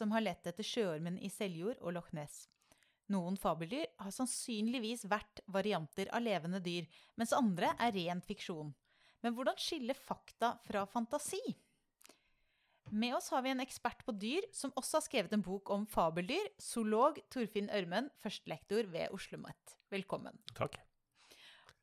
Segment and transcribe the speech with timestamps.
[0.00, 2.46] som har lett etter sjøormen i Seljord og Loch Ness.
[3.10, 6.86] Noen fabeldyr har sannsynligvis vært varianter av levende dyr,
[7.18, 8.70] mens andre er rent fiksjon.
[9.20, 11.42] Men hvordan skille fakta fra fantasi?
[12.90, 15.84] Med oss har vi en ekspert på dyr som også har skrevet en bok om
[15.90, 16.48] fabeldyr.
[16.58, 19.76] Zoolog Torfinn Ørmen, førstelektor ved Oslo OsloMet.
[19.92, 20.40] Velkommen.
[20.56, 20.80] Takk.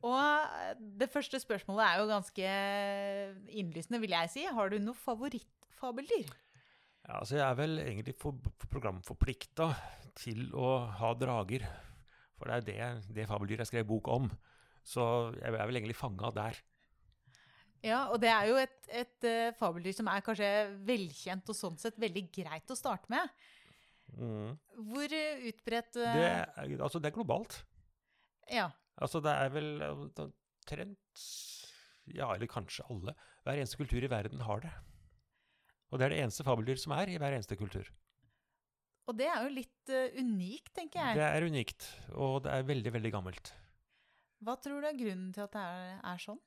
[0.04, 2.50] Og det første spørsmålet er jo ganske
[3.62, 4.44] innlysende, vil jeg si.
[4.58, 6.28] Har du noe favorittfabeldyr?
[7.08, 9.70] Ja, altså jeg er vel egentlig for, for programforplikta
[10.18, 11.64] til å ha drager.
[12.36, 14.26] For det er det, det fabeldyr jeg skrev bok om.
[14.84, 15.04] Så
[15.38, 16.58] jeg er vel egentlig fanga der.
[17.84, 20.50] Ja, og det er jo et, et uh, fabeldyr som er kanskje
[20.86, 23.32] velkjent og sånn sett veldig greit å starte med.
[24.18, 24.52] Mm.
[24.90, 27.60] Hvor uh, utbredt uh, det, er, altså, det er globalt.
[28.52, 28.68] Ja.
[28.98, 31.24] Altså, det er vel omtrent
[32.08, 33.14] Ja, eller kanskje alle.
[33.46, 34.74] Hver eneste kultur i verden har det.
[35.88, 37.88] Og det er det eneste fabeldyr som er i hver eneste kultur.
[39.08, 41.16] Og det er jo litt unikt, tenker jeg.
[41.16, 43.54] Det er unikt, og det er veldig, veldig gammelt.
[44.44, 46.42] Hva tror du er grunnen til at det er, er sånn?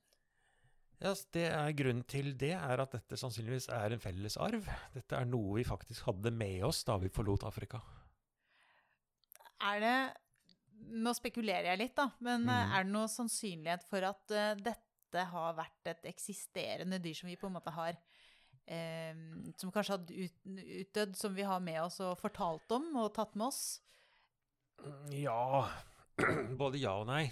[1.02, 4.68] Ja, det er Grunnen til det er at dette sannsynligvis er en felles arv.
[4.94, 7.82] Dette er noe vi faktisk hadde med oss da vi forlot Afrika.
[9.72, 9.96] Er det
[10.82, 12.72] Nå spekulerer jeg litt, da, men mm.
[12.74, 17.36] er det noe sannsynlighet for at uh, dette har vært et eksisterende dyr som vi
[17.38, 18.00] på en måte har
[18.70, 19.22] uh,
[19.58, 20.36] Som kanskje hadde ut,
[20.82, 23.82] utdødd, som vi har med oss og fortalt om og tatt med oss?
[25.14, 25.68] Ja
[26.62, 27.26] Både ja og nei.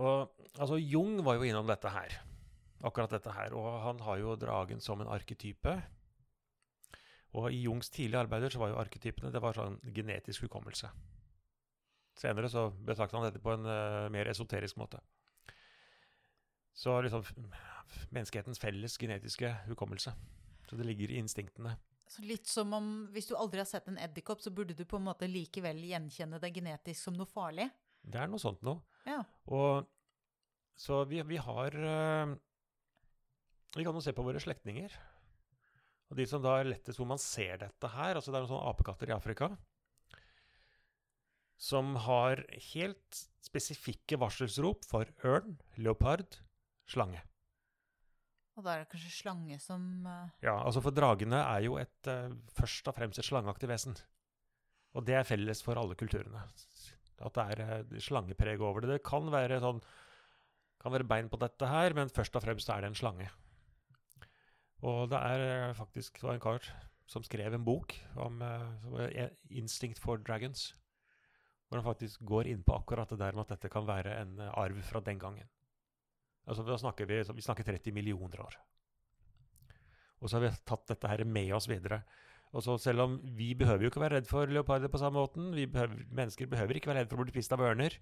[0.00, 2.14] Og, altså, Jung var jo innom dette her.
[2.82, 3.52] Akkurat dette her.
[3.56, 5.74] Og han har jo dragen som en arketype.
[7.36, 10.90] Og i Jungs tidlige arbeider så var jo arketypene det var sånn genetisk hukommelse.
[12.18, 15.00] Senere så betraktet han dette på en uh, mer esoterisk måte.
[16.76, 17.24] Så liksom
[18.10, 20.14] menneskehetens felles genetiske hukommelse.
[20.68, 21.76] Så det ligger i instinktene.
[22.08, 24.98] Så litt som om hvis du aldri har sett en edderkopp, så burde du på
[25.00, 27.70] en måte likevel gjenkjenne det genetisk som noe farlig?
[28.02, 28.82] Det er noe sånt noe.
[29.08, 29.22] Ja.
[29.48, 29.88] Og
[30.78, 32.34] så vi, vi har uh,
[33.76, 34.94] Vi kan jo se på våre slektninger.
[36.12, 38.52] Og de som da er lettest hvor man ser dette her altså Det er noen
[38.52, 39.52] sånne apekatter i Afrika
[41.62, 46.40] som har helt spesifikke varselsrop for ørn, leopard,
[46.90, 47.20] slange.
[48.52, 50.28] Og da er det kanskje slange som uh...
[50.44, 53.96] Ja, altså for dragene er jo et, uh, først og fremst et slangeaktig vesen.
[54.92, 56.42] Og det er felles for alle kulturene.
[57.22, 58.96] At det er eh, slangepreg over det.
[58.96, 59.78] Det kan være, sånn,
[60.82, 63.28] kan være bein på dette her, men først og fremst er det en slange.
[64.82, 66.66] Og det er faktisk det en kar
[67.08, 70.72] som skrev en bok om uh, 'Instinct for Dragons'.
[71.68, 74.40] Hvor han faktisk går inn på akkurat det der med at dette kan være en
[74.50, 75.48] arv fra den gangen.
[76.46, 78.58] Altså, Da snakker vi, vi snakker 30 millioner år.
[80.22, 82.02] Og så har vi tatt dette her med oss videre.
[82.52, 85.54] Og så Selv om vi behøver jo ikke være redd for leoparder på samme måten.
[85.54, 87.96] Vi behøver, mennesker behøver ikke være redd for å bli spist av ørner.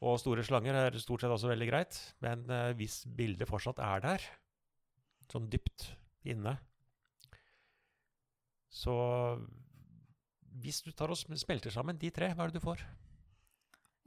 [0.00, 1.96] Og store slanger er stort sett også veldig greit.
[2.24, 4.26] Men eh, hvis bildet fortsatt er der,
[5.30, 5.92] sånn dypt
[6.26, 6.56] inne
[8.70, 8.92] Så
[10.62, 12.82] hvis du tar og smelter sammen de tre, hva er det du får?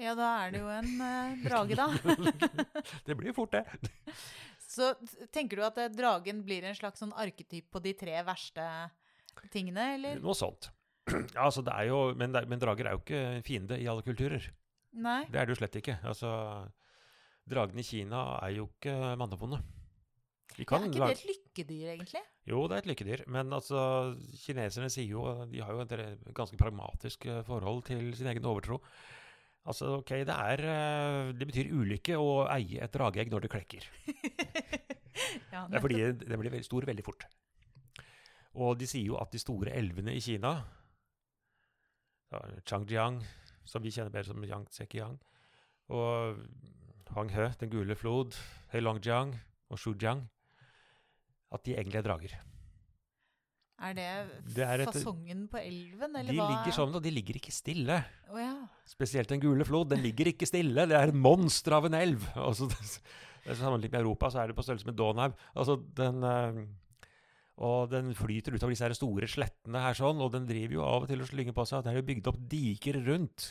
[0.01, 1.87] Ja, da er det jo en eh, drage, da.
[3.07, 3.91] det blir fort, det.
[4.73, 4.93] Så
[5.33, 8.65] tenker du at eh, dragen blir en slags sånn arketyp på de tre verste
[9.53, 10.23] tingene, eller?
[10.23, 10.71] Noe sånt.
[11.35, 14.45] Ja, altså det er jo, men, men, drager er jo ikke fiende i alle kulturer.
[14.93, 15.23] Nei.
[15.27, 15.97] Det er det jo slett ikke.
[16.07, 16.31] Altså,
[17.49, 19.59] Dragene i Kina er jo ikke mannebonde.
[20.53, 22.21] De er ikke det et lykkedyr, egentlig?
[22.45, 23.23] Jo, det er et lykkedyr.
[23.33, 23.81] Men altså,
[24.43, 25.95] kineserne sier jo De har jo et
[26.37, 28.79] ganske pragmatisk eh, forhold til sin egen overtro.
[29.63, 33.87] Altså, ok, det er eh, Det betyr ulykke å eie et drageegg når det klekker.
[35.53, 37.27] ja, det er fordi det blir stor veldig fort.
[38.59, 40.57] Og de sier jo at de store elvene i Kina,
[42.67, 43.21] Changjiang,
[43.65, 45.17] som vi kjenner bedre som Yangtze-Kiang,
[45.93, 46.43] og
[47.13, 48.35] Hanghe, den gule flod,
[48.73, 49.35] Heilongjiang
[49.69, 50.23] og Shujiang,
[51.53, 52.35] at de egentlig er drager.
[53.83, 54.05] Er det,
[54.55, 56.45] det er et, fasongen på elven, eller de hva?
[56.53, 57.97] Ligger sånn, og de ligger ikke stille.
[58.31, 58.53] Oh, ja.
[58.87, 59.89] Spesielt Den gule flod.
[59.91, 60.85] Den ligger ikke stille.
[60.87, 62.29] Det er et monster av en elv.
[62.47, 62.69] Altså,
[63.43, 65.33] Sammenlignet med Europa så er det på størrelse med Donau.
[65.51, 66.23] Altså, den...
[66.23, 66.63] Uh,
[67.63, 71.03] og den flyter utover disse her store slettene her sånn, og den driver jo av
[71.03, 71.83] og til og slynger på seg.
[71.85, 73.45] Det er jo bygd opp diker rundt.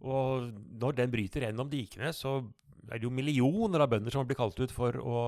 [0.00, 0.48] Og
[0.80, 2.38] når den bryter gjennom dikene, så
[2.88, 5.18] er det jo millioner av bønder som blir kalt ut for å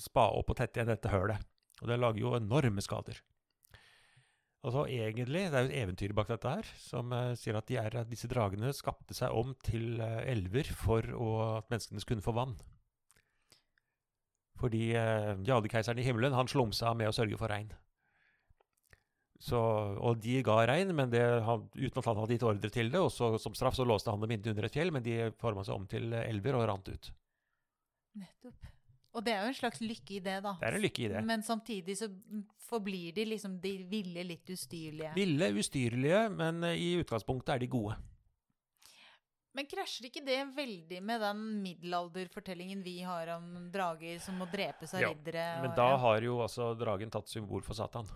[0.00, 1.46] spa opp og tette igjen dette hølet.
[1.84, 3.20] Og det lager jo enorme skader.
[4.64, 7.96] Altså egentlig, Det er jo et eventyr bak dette her, som uh, sier at, er,
[8.00, 11.28] at disse dragene skapte seg om til uh, elver for å,
[11.58, 12.56] at menneskene skulle få vann.
[14.56, 17.68] Fordi uh, jadekeiseren i himmelen han slumsa med å sørge for regn.
[19.44, 19.60] Så,
[20.00, 23.02] og de ga regn, men det, han, uten at han hadde gitt ordre til det.
[23.04, 25.66] Og så, som straff så låste han dem inne under et fjell, men de forma
[25.66, 27.12] seg om til elver og rant ut.
[28.16, 28.73] Nettopp.
[29.14, 30.56] Og det er jo en slags lykke i det, da.
[30.58, 31.20] Det er en lykke i det.
[31.28, 32.08] Men samtidig så
[32.66, 35.12] forblir de liksom de ville, litt ustyrlige.
[35.14, 37.94] Ville, ustyrlige, men eh, i utgangspunktet er de gode.
[39.54, 44.88] Men krasjer ikke det veldig med den middelalderfortellingen vi har om drager som må drepe
[44.90, 45.44] seg Ja, riddere?
[45.62, 46.00] Men og- da ja.
[46.02, 48.08] har jo altså dragen tatt symbol for Satan.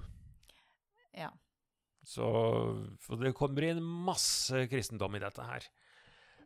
[1.14, 1.30] Ja.
[2.02, 2.26] Så
[3.04, 5.62] for det kommer inn masse kristendom i dette her.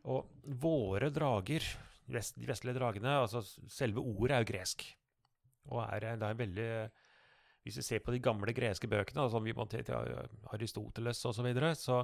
[0.05, 0.29] Og
[0.61, 1.63] våre drager,
[2.15, 4.85] vest, de vestlige dragene, altså selve ordet er jo gresk.
[5.71, 6.69] Og er, det er veldig
[7.63, 11.37] Hvis vi ser på de gamle greske bøkene, altså vi måtte til, til Aristoteles osv.,
[11.37, 12.01] så, videre, så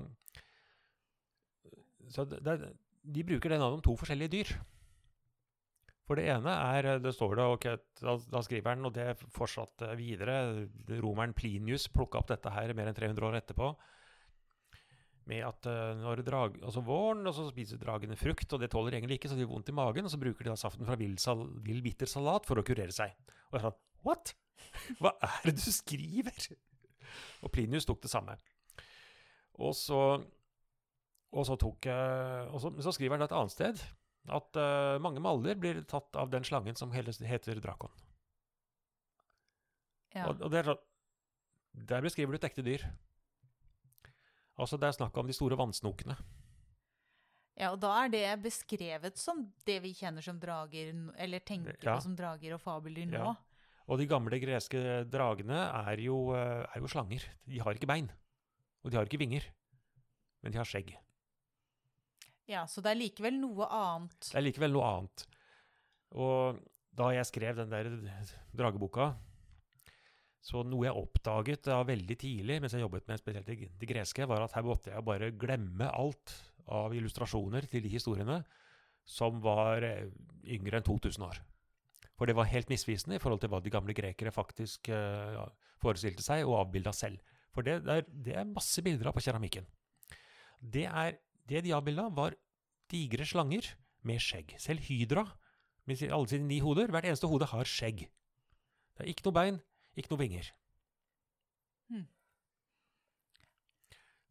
[2.09, 2.73] så det,
[3.03, 4.53] De bruker det navnet om to forskjellige dyr.
[6.07, 9.91] For det ene er Det står det, okay, da, da skriver han, og det fortsatte
[9.99, 10.65] videre
[11.03, 13.73] Romeren Plinius plukka opp dette her mer enn 300 år etterpå.
[15.29, 18.97] Med at uh, når drag, altså våren, og så spiser dragene frukt, og det tåler
[18.97, 20.97] egentlig ikke, så de har vondt i magen, og så bruker de da saften fra
[20.99, 23.13] vill, sal, vill bitter salat for å kurere seg.
[23.51, 23.73] Og jeg sa
[24.07, 24.33] what?
[25.01, 26.49] Hva er det du skriver?
[27.43, 28.35] Og Plinius tok det samme.
[29.59, 30.01] Og så,
[31.29, 33.81] og så tok og så, så skriver han et annet sted
[34.29, 37.91] at uh, mange maller blir tatt av den slangen som heter, heter drakon.
[40.15, 40.27] ja.
[40.27, 40.85] Og, og det er sånn
[41.89, 42.85] Der beskriver du et ekte dyr.
[44.59, 46.17] Altså, det er snakk om de store vannsnokene.
[47.59, 51.95] ja, og da er det beskrevet som det vi kjenner som drager, eller tenker Ja.
[51.95, 53.23] på som drager og fabeldyr nå.
[53.23, 53.35] Ja.
[53.89, 55.57] Og de gamle greske dragene
[55.89, 57.23] er jo, eh, er jo slanger.
[57.47, 58.09] De har ikke bein.
[58.83, 59.43] Og de har ikke vinger.
[60.43, 60.95] Men de har skjegg.
[62.47, 64.19] Ja, så det er likevel noe annet.
[64.31, 65.25] Det er likevel noe annet.
[66.11, 66.59] Og
[66.95, 67.89] da jeg skrev den der
[68.55, 69.15] drageboka,
[70.39, 74.45] så noe jeg oppdaget da veldig tidlig mens jeg jobbet med spesielt det, greske, var
[74.45, 76.35] at her måtte jeg bare glemme alt
[76.69, 78.39] av illustrasjoner til de historiene
[79.09, 80.11] som var eh,
[80.55, 81.41] yngre enn 2000 år.
[82.19, 85.47] For det var helt misvisende i forhold til hva de gamle grekere faktisk uh,
[85.79, 87.21] forestilte seg og avbilda selv.
[87.55, 89.63] For det, det, er, det er masse bilder av på keramikken.
[90.59, 91.15] Det, er,
[91.47, 92.35] det de avbilda, var
[92.91, 93.71] digre slanger
[94.03, 94.51] med skjegg.
[94.59, 95.23] Selv hydra,
[95.87, 98.03] med alle sine ni hoder, hvert eneste hode har skjegg.
[98.03, 99.61] Det er ikke noe bein,
[99.99, 100.51] ikke noe vinger.
[101.89, 102.05] Hmm.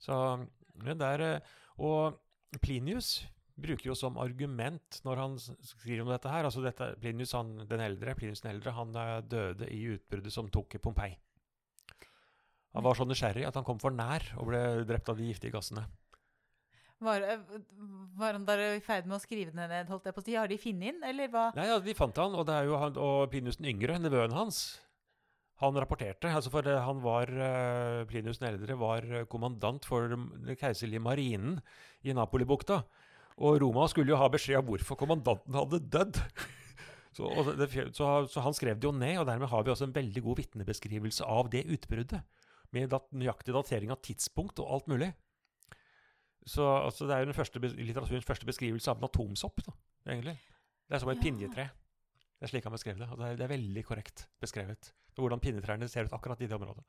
[0.02, 0.16] Så
[0.84, 2.18] men det er, eh, Og
[2.62, 3.26] Plinius
[3.58, 7.82] bruker jo som argument når han skriver om dette her altså dette, Plinius han, den
[7.82, 11.16] eldre, Plinius den eldre, han eh, døde i utbruddet som tok Pompeii.
[12.76, 15.54] Han var så nysgjerrig at han kom for nær og ble drept av de giftige
[15.54, 15.86] gassene.
[17.02, 17.24] Var,
[18.18, 20.34] var han der i ferd med å skrive det ned, holdt jeg på å si?
[20.34, 21.44] Har de funnet inn, eller hva?
[21.54, 24.34] Nei, ja, de fant han, og det er jo han, og Plinius den yngre, nevøen
[24.34, 24.80] hans,
[25.58, 30.06] han rapporterte, altså for eh, han var, eh, Plinius den eldre var eh, kommandant for
[30.12, 30.28] den
[30.58, 31.58] keiserlige marinen
[32.06, 32.84] i Napolibukta,
[33.38, 36.22] og Roma skulle jo ha beskjed om hvorfor kommandanten hadde dødd.
[37.18, 37.26] Så,
[37.58, 37.66] det,
[37.96, 40.36] så, så han skrev det jo ned, og dermed har vi også en veldig god
[40.38, 42.20] vitnebeskrivelse av det utbruddet,
[42.76, 45.08] med dat, nøyaktig datering av tidspunkt og alt mulig.
[46.46, 49.74] Så altså, det er jo den første, litteraturens første beskrivelse av en atomsopp, da,
[50.12, 50.36] egentlig.
[50.86, 51.24] Det er som et Ja.
[51.24, 51.66] pinjetre.
[52.38, 53.08] Det er slik han beskrev det.
[53.10, 54.92] Og det er, det er veldig korrekt beskrevet.
[55.18, 56.84] For hvordan pinnetrærne ser ut akkurat i det området.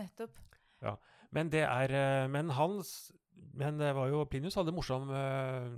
[0.00, 0.36] Nettopp.
[0.80, 0.94] Ja,
[1.34, 3.12] Men det er eh, Men hans
[3.58, 5.72] Men det var jo Plinius hadde en morsom eh,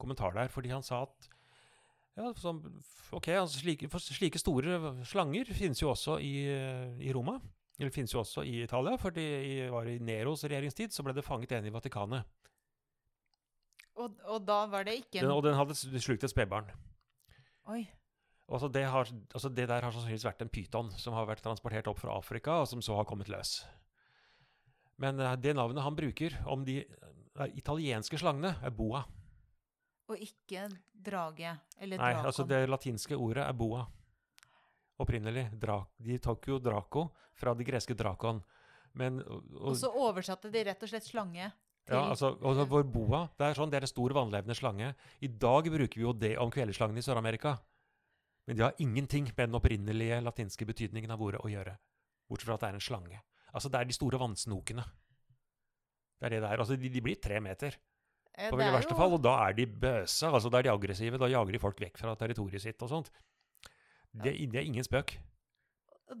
[0.00, 1.28] kommentar der, fordi han sa at
[2.18, 2.50] ja, så,
[3.14, 7.38] ok, altså slike, slike store slanger finnes jo også i, eh, i Roma.
[7.78, 11.24] Eller finnes jo også i Italia, for det var i Neros regjeringstid så ble det
[11.24, 12.26] fanget en i Vatikanet.
[13.96, 16.68] Og, og da var det ikke Den, en og den hadde slukt et spedbarn.
[17.70, 17.86] Oi.
[18.50, 21.86] Altså det, har, altså det der har sannsynligvis vært en pyton som har vært transportert
[21.90, 23.60] opp fra Afrika, og som så har kommet løs.
[25.00, 29.04] Men eh, det navnet han bruker om de eh, italienske slangene, er boa.
[30.10, 31.54] Og ikke drage.
[31.78, 33.84] Eller Nei, altså det latinske ordet er boa.
[35.00, 35.46] Opprinnelig.
[35.56, 37.06] Dra, de tok jo draco
[37.38, 38.42] fra de greske drakon.
[38.98, 41.52] Men og, Og så oversatte de rett og slett slange
[41.86, 44.90] til ja, altså, og vår boa, det er sånn, det er en stor vannlevende slange.
[45.24, 47.54] I dag bruker vi jo det om kvelerslangene i Sør-Amerika.
[48.48, 51.76] Men de har ingenting med den opprinnelige latinske betydningen av ordet å gjøre.
[52.30, 53.20] Bortsett fra at det er en slange.
[53.52, 54.84] Altså, det er de store vannsnokene.
[56.20, 56.62] Det er det det er.
[56.62, 57.76] Altså, de, de blir tre meter
[58.40, 60.28] Eh, på veldig er verste fall, og da er de bøse.
[60.28, 61.18] Altså, da er de aggressive.
[61.20, 63.10] Da jager de folk vekk fra territoriet sitt og sånt.
[64.10, 65.16] Det, det er ingen spøk.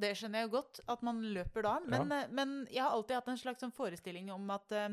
[0.00, 1.78] Det skjønner jeg jo godt, at man løper da.
[1.82, 2.26] Men, ja.
[2.30, 4.92] men jeg har alltid hatt en slags sånn forestilling om at, eh,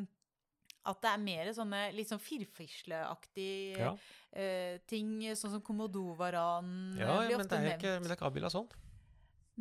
[0.88, 7.18] at det er mer sånne litt sånn firfisleaktige Ja, uh, ting, sånn som komodovaran ja
[7.20, 7.82] blir men, ofte nevnt.
[7.82, 8.70] ikke, men det er ikke avbilda sånn.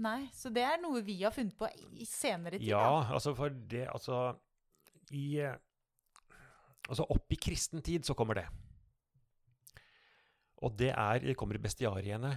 [0.07, 2.69] Nei, så det er noe vi har funnet på i senere tid.
[2.69, 4.37] Ja, altså for det Altså
[5.17, 5.57] i eh,
[6.91, 8.45] Altså opp i kristen tid så kommer det.
[10.63, 12.37] Og det er Det kommer i bestiariene.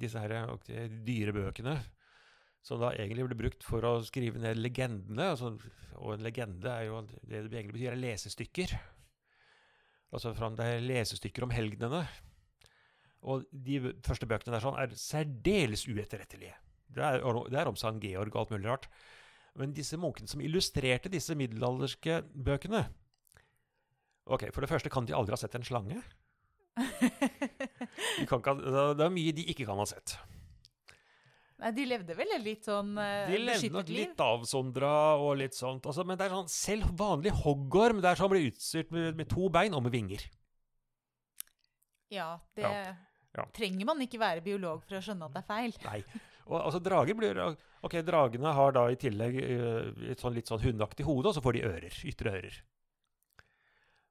[0.00, 1.76] Disse her eh, dyre bøkene.
[2.66, 5.30] Som da egentlig ble brukt for å skrive ned legendene.
[5.32, 5.54] Altså,
[5.96, 8.74] og en legende er jo det det egentlig betyr, er lesestykker.
[10.10, 12.02] Altså fram det er lesestykker om helgenene.
[13.30, 16.56] Og de første bøkene der sånn er særdeles uetterrettelige.
[16.90, 18.88] Det er, det er om San Georg og alt mulig rart.
[19.58, 22.86] Men disse munkene som illustrerte disse middelalderske bøkene
[24.30, 25.96] Ok, For det første kan de aldri ha sett en slange.
[28.20, 30.12] De kan det er mye de ikke kan ha sett.
[31.60, 33.98] Nei, de levde vel et litt sånn uh, De levde nok liv?
[34.06, 35.84] litt avsondra og litt sånt.
[35.90, 39.28] Altså, men det er sånn, selv vanlig hoggorm det er sånn blir utstyrt med, med
[39.28, 40.24] to bein og med vinger.
[42.10, 43.44] Ja, det Ja.
[43.54, 45.76] trenger man ikke være biolog for å skjønne at det er feil.
[45.84, 46.00] Nei.
[46.50, 47.38] Og altså, drager blir
[47.86, 51.40] Ok, dragene har da i tillegg eh, et sånn litt sånn hundeaktig hode, og så
[51.44, 51.94] får de ører.
[52.10, 52.56] Ytre ører.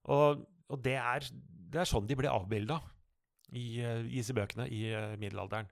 [0.09, 1.27] Og, og det, er,
[1.69, 2.79] det er sånn de ble avbilda
[3.51, 4.87] i, eh, i disse bøkene i
[5.21, 5.67] middelalderen.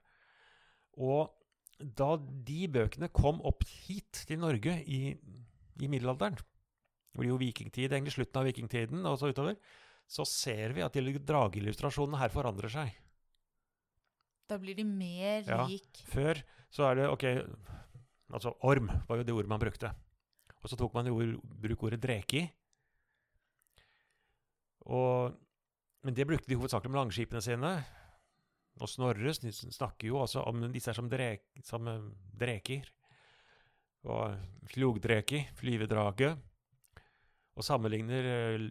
[0.98, 1.32] Og
[1.78, 5.12] da de bøkene kom opp hit til Norge i,
[5.78, 9.56] i middelalderen, det blir jo vikingtid, egentlig slutten av vikingtiden og så utover,
[10.08, 12.92] så ser vi at drageillustrasjonene her forandrer seg.
[14.48, 15.66] Da blir de mer Ja.
[15.68, 16.40] lik Før
[16.72, 17.24] så er det ok
[18.28, 19.88] Altså orm var jo det ordet man brukte.
[20.60, 22.42] Og så tok man jo ord, bruk ordet dreke i.
[24.84, 25.32] Og,
[26.04, 27.70] men det brukte de hovedsakelig med langskipene sine.
[28.78, 32.08] Og Snorre snakker jo også om disse som, drek, som eh,
[32.38, 32.86] dreker.
[34.08, 34.38] Og
[34.70, 36.36] flogdreki, flyvedrage.
[37.58, 38.68] Og sammenligner eh,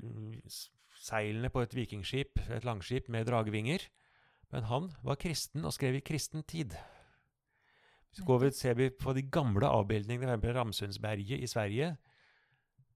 [0.97, 3.83] seilene på et vikingskip, et langskip, med dragevinger.
[4.53, 6.75] Men han var kristen og skrev i kristen tid.
[8.15, 11.95] Så går vi, ser vi på de gamle avbildningene, ved Ramsundsberget i Sverige,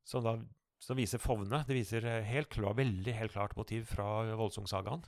[0.08, 0.38] som, da,
[0.82, 1.66] som viser Fovne.
[1.68, 5.04] Det viser eh, helt klar, veldig helt klart motiv fra Voldsungsagaen.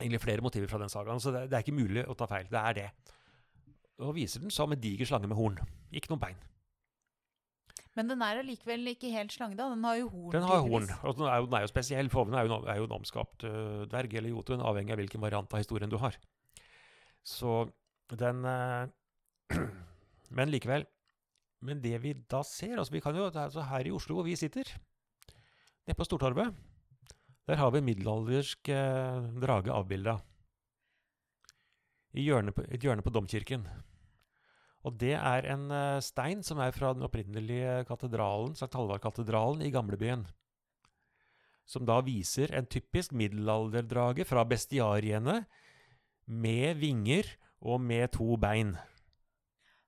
[0.00, 2.48] Egentlig flere motiver fra den sagaen, så det, det er ikke mulig å ta feil.
[2.50, 2.88] Det er det.
[4.02, 5.60] Og viser den som en diger slange med horn.
[5.92, 6.40] Ikke noen bein.
[7.92, 9.66] Men den er allikevel ikke helt slange, da.
[9.68, 10.32] Den har jo horn.
[10.32, 12.08] Den har horn, og den er jo, den er jo spesiell.
[12.12, 15.60] Fovne er er jo en omskapt uh, dverg eller jotun, avhengig av hvilken variant av
[15.60, 16.16] historien du har.
[17.22, 17.66] Så
[18.16, 18.88] den uh,
[20.36, 20.86] Men likevel.
[21.62, 24.34] Men det vi da ser altså vi kan jo, altså Her i Oslo hvor vi
[24.36, 24.66] sitter,
[25.86, 26.56] nede på Stortorvet,
[27.48, 30.18] der har vi middelaldersk eh, drage avbilda.
[32.12, 33.64] I hjørnet et hjørne på domkirken.
[34.86, 39.72] Og det er en eh, stein som er fra den opprinnelige katedralen, Sankt Halvard-katedralen i
[39.74, 40.26] gamlebyen.
[41.66, 45.44] Som da viser en typisk middelalderdrage fra bestiariene
[46.26, 47.26] med vinger
[47.62, 48.74] og med to bein.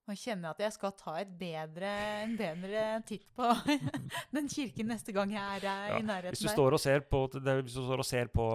[0.05, 1.91] Nå kjenner at jeg skal ta et bedre,
[2.27, 3.47] en bedre titt på
[4.37, 7.07] den kirken neste gang jeg er eh, Ja, i nærheten Hvis du står og ser
[7.09, 8.47] på, det, hvis du står og ser på,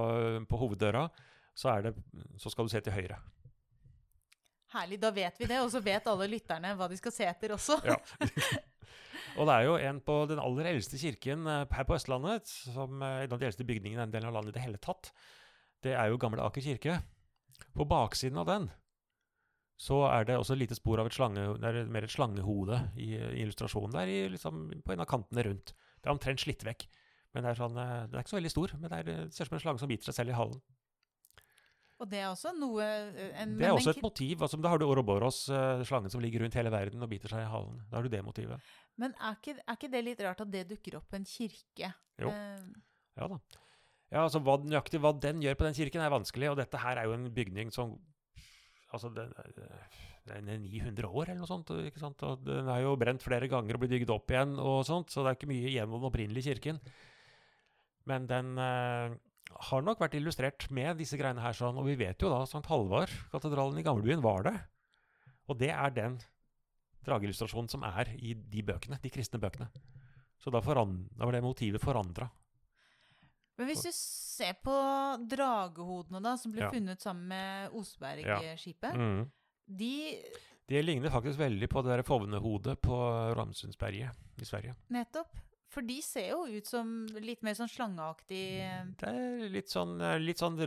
[0.46, 1.08] på hoveddøra,
[1.58, 1.96] så, er det,
[2.38, 3.18] så skal du se til høyre.
[4.76, 7.56] Herlig, da vet vi det, og så vet alle lytterne hva de skal se etter
[7.58, 7.80] også.
[7.88, 7.98] Ja.
[9.40, 13.02] Og det er jo en på den aller eldste kirken eh, her på Østlandet, som
[13.06, 15.12] eh, en av de eldste bygningene i den delen av landet i det hele tatt.
[15.86, 17.00] Det er jo Gamle Aker kirke.
[17.76, 18.70] På baksiden av den
[19.80, 23.44] så er det også lite spor av et slange, er mer et slangehode i, i
[23.46, 25.72] illustrasjonen der, i, liksom, på en av kantene rundt.
[25.72, 26.84] Det er omtrent slitt vekk.
[27.32, 29.18] Men det er, sånn, eh, den er ikke så veldig stor, men det, er, det
[29.36, 30.60] ser ut som en slange som biter seg selv i halen.
[32.00, 34.44] Og det er også noe eh, en, Det er også et motiv.
[34.46, 37.44] altså Da har du Ouroboros, eh, slangen som ligger rundt hele verden og biter seg
[37.44, 37.82] i halen.
[37.92, 38.70] Da har du det motivet.
[39.00, 41.92] Men er ikke, er ikke det litt rart at det dukker opp på en kirke?
[42.20, 42.32] Jo.
[42.32, 42.70] Eh,
[43.20, 43.40] Ja da.
[44.10, 46.48] Ja, altså hva, Nøyaktig hva den gjør på den kirken, er vanskelig.
[46.54, 47.98] Og dette her er jo en bygning som
[48.90, 49.32] Altså, den,
[50.30, 51.70] den er 900 år, eller noe sånt.
[51.86, 52.24] ikke sant?
[52.26, 55.24] Og den er jo brent flere ganger og blitt bygd opp igjen, og sånt, så
[55.24, 56.82] det er ikke mye igjen av den opprinnelige kirken.
[58.10, 59.14] Men den eh,
[59.70, 62.66] har nok vært illustrert med disse greiene her, sånn, og vi vet jo da St.
[62.70, 64.58] Halvard, katedralen i gamlebyen, var det.
[65.50, 66.20] Og det er den
[67.06, 69.70] drageillustrasjonen som er i de bøkene, de kristne bøkene.
[70.40, 72.30] Så da, foran, da var det motivet forandra.
[73.60, 73.92] Men hvis du
[74.40, 74.76] ser på
[75.30, 76.72] dragehodene da, som ble Ja.
[76.74, 79.28] funnet sammen med Osebergskipet, Mm.
[79.68, 79.92] de
[80.70, 82.98] De ligner faktisk veldig på det der Fovnehodet på
[83.36, 84.76] Ramsundsberget i Sverige.
[84.90, 85.28] nettopp
[85.70, 90.00] For de ser jo ut som litt mer sånn slangeaktig eh, Det er litt sånn,
[90.02, 90.58] eh, litt sånn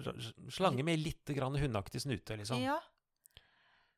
[0.49, 2.61] slange med litt grann hundeaktig snute, liksom.
[2.63, 2.79] Ja.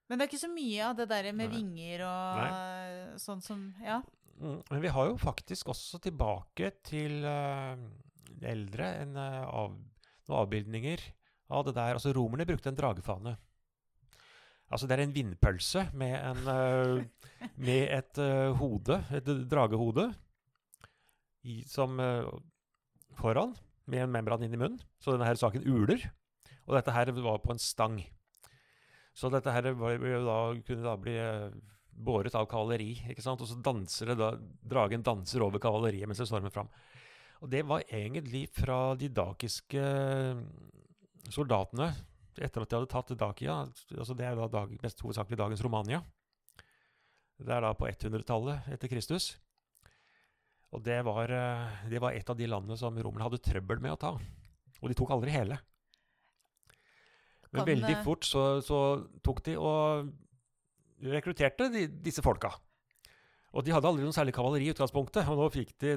[0.09, 1.57] Men det er ikke så mye av det der med Nei.
[1.59, 4.03] vinger og sånn som Ja.
[4.41, 4.63] Mm.
[4.71, 9.75] Men vi har jo faktisk også tilbake til eh, det eldre en, eh, av,
[10.29, 11.03] noen avbildninger
[11.55, 11.95] av det der.
[11.97, 13.37] Altså Romerne brukte en dragefane.
[14.73, 20.09] Altså, det er en vindpølse med, en, eh, med et eh, hode, et dragehode,
[21.45, 21.99] i, som
[23.19, 23.51] foran,
[23.85, 24.81] med en membran inn i munnen.
[24.97, 26.01] Så denne her saken uler.
[26.65, 27.99] Og dette her var på en stang.
[29.13, 31.19] Så dette her var, da, kunne da bli
[31.95, 32.95] båret av kavaleri.
[33.11, 33.43] ikke sant?
[33.45, 34.33] Og så danser det da,
[34.65, 36.71] dragen danser over kavaleriet mens det stormer fram.
[37.45, 39.81] Og det var egentlig fra de dakiske
[41.35, 41.91] soldatene
[42.41, 43.59] etter at de hadde tatt Dakia.
[43.99, 46.01] altså Det er da dag, mest hovedsakelig dagens Romania.
[47.37, 49.35] Det er da på 100-tallet etter Kristus.
[50.75, 53.93] Og det var, eh, det var et av de landene som romerne hadde trøbbel med
[53.93, 54.13] å ta.
[54.81, 55.61] Og de tok aldri hele.
[57.53, 58.81] Men veldig eh, fort så, så
[59.23, 60.11] tok de og
[61.05, 62.51] rekrutterte de, disse folka.
[63.55, 65.29] Og de hadde aldri noe særlig kavaleri i utgangspunktet.
[65.31, 65.97] og nå fikk de,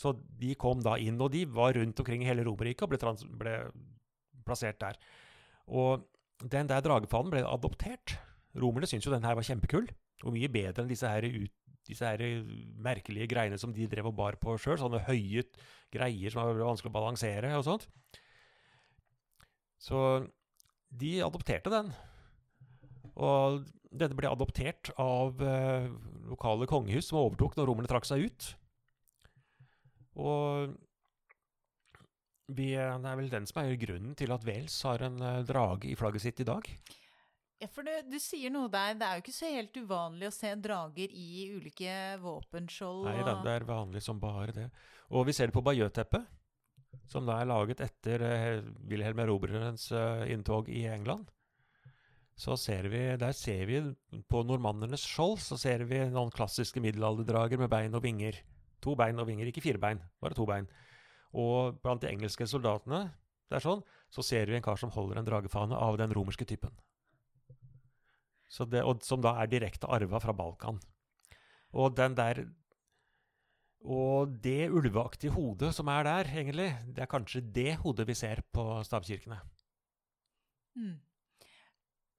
[0.00, 2.98] Så de kom da inn, og de var rundt omkring i hele Romerriket og ble,
[2.98, 3.58] trans, ble
[4.44, 4.96] plassert der.
[5.68, 6.02] Og
[6.42, 8.16] den der dragefanen ble adoptert.
[8.56, 9.86] Romerne syntes jo den her var kjempekull,
[10.24, 11.52] og mye bedre enn disse her, ut,
[11.86, 12.42] disse her
[12.82, 14.78] merkelige greiene som de drev og bar på sjøl.
[14.80, 15.44] Sånne høye
[15.94, 17.86] greier som var vanskelig å balansere og sånt.
[19.84, 20.00] Så
[20.94, 21.90] de adopterte den.
[23.14, 23.62] Og
[23.94, 25.86] dette ble adoptert av eh,
[26.30, 28.50] lokale kongehus som overtok når romerne trakk seg ut.
[30.18, 30.74] Og
[32.52, 35.88] vi, det er vel den som er grunnen til at Wales har en eh, drage
[35.90, 36.68] i flagget sitt i dag.
[37.62, 38.96] Ja, for du, du sier noe der.
[38.98, 43.06] Det er jo ikke så helt uvanlig å se drager i ulike våpenskjold.
[43.08, 44.66] Nei da, det er vanlig som bare det.
[45.14, 46.26] Og vi ser det på Bayeux-teppet,
[47.08, 51.30] som da er laget etter eh, Wilhelm Erobrerens eh, inntog i England.
[52.36, 53.80] Så ser vi, Der ser vi
[54.28, 58.40] på normannernes skjold så ser vi noen klassiske middelalderdrager med bein og vinger.
[58.82, 60.66] To bein og vinger, ikke fire bein, bare to bein.
[61.32, 63.06] Og blant de engelske soldatene
[63.50, 66.46] det er sånn, så ser vi en kar som holder en dragefane av den romerske
[66.48, 66.74] typen.
[68.54, 70.78] Det, og, som da er direkte arva fra Balkan.
[71.74, 72.46] Og den der
[73.84, 78.40] Og det ulveaktige hodet som er der, egentlig, det er kanskje det hodet vi ser
[78.50, 79.36] på stavkirkene.
[80.74, 80.94] Mm.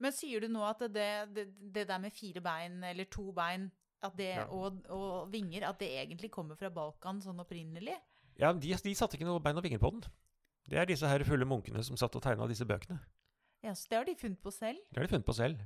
[0.04, 3.70] Men sier du nå at det, det, det der med fire bein, eller to bein,
[4.20, 4.44] det, Ja.
[4.54, 7.96] og, og vinger, at det egentlig kommer fra Balkan sånn opprinnelig?
[8.38, 10.04] Ja, de, de satte ikke noe bein og vinger på den.
[10.70, 13.00] Det er disse her fulle munkene som satt og tegna disse bøkene.
[13.66, 14.78] Ja, så det har de funnet på selv?
[14.92, 15.64] Det har de funnet på selv.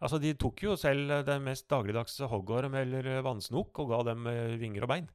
[0.00, 4.26] Altså, De tok jo selv det den mest dagligdagse hoggorm eller vannsnok og ga dem
[4.28, 5.08] eh, vinger og bein.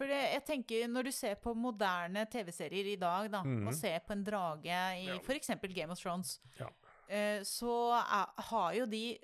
[0.00, 3.66] For det, jeg tenker, når du ser på moderne TV-serier i dag, da, Mhm.
[3.68, 5.18] og ser på en drage i Ja.
[5.20, 5.50] for f.eks.
[5.76, 6.68] Game of Thrones, Ja.
[7.06, 9.18] eh, så er, har jo de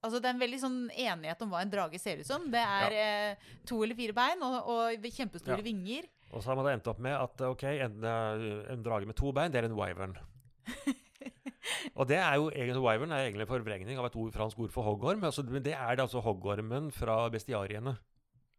[0.00, 2.44] Altså, det er en veldig sånn enighet om hva en drage ser ut som.
[2.52, 5.62] Det er eh, to eller fire bein og, og kjempestore Ja.
[5.66, 6.04] vinger.
[6.32, 9.16] Og så har man da endt opp med at ok, en, eh, en drage med
[9.16, 10.16] to bein, det er en wyvern.
[11.98, 14.70] og det er jo egentlig, Wyvern er egentlig en forvrengning av et ord, fransk ord
[14.70, 15.24] for hoggorm.
[15.26, 17.96] Altså, det er det altså hoggormen fra bestiariene.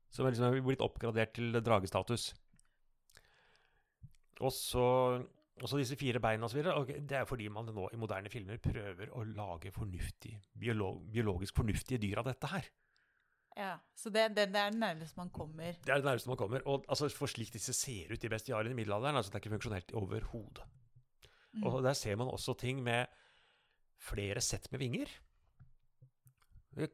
[0.09, 2.31] Som liksom er blitt oppgradert til dragestatus.
[4.39, 4.85] Og så,
[5.75, 6.85] disse fire beina så videre.
[6.85, 12.01] det er fordi man nå i moderne filmer prøver å lage fornuftig, biolog, biologisk fornuftige
[12.01, 12.69] dyr av dette her.
[13.59, 15.75] Ja, Så det, det, det er det nærmeste man kommer.
[15.83, 16.63] Det er det nærmeste man kommer.
[16.65, 19.55] Og altså, For slik disse ser ut i bestiarene i middelalderen, altså det er ikke
[19.57, 20.63] funksjonelt overhodet.
[21.57, 21.65] Mm.
[21.65, 23.09] Og der ser man også ting med
[23.99, 25.11] flere sett med vinger.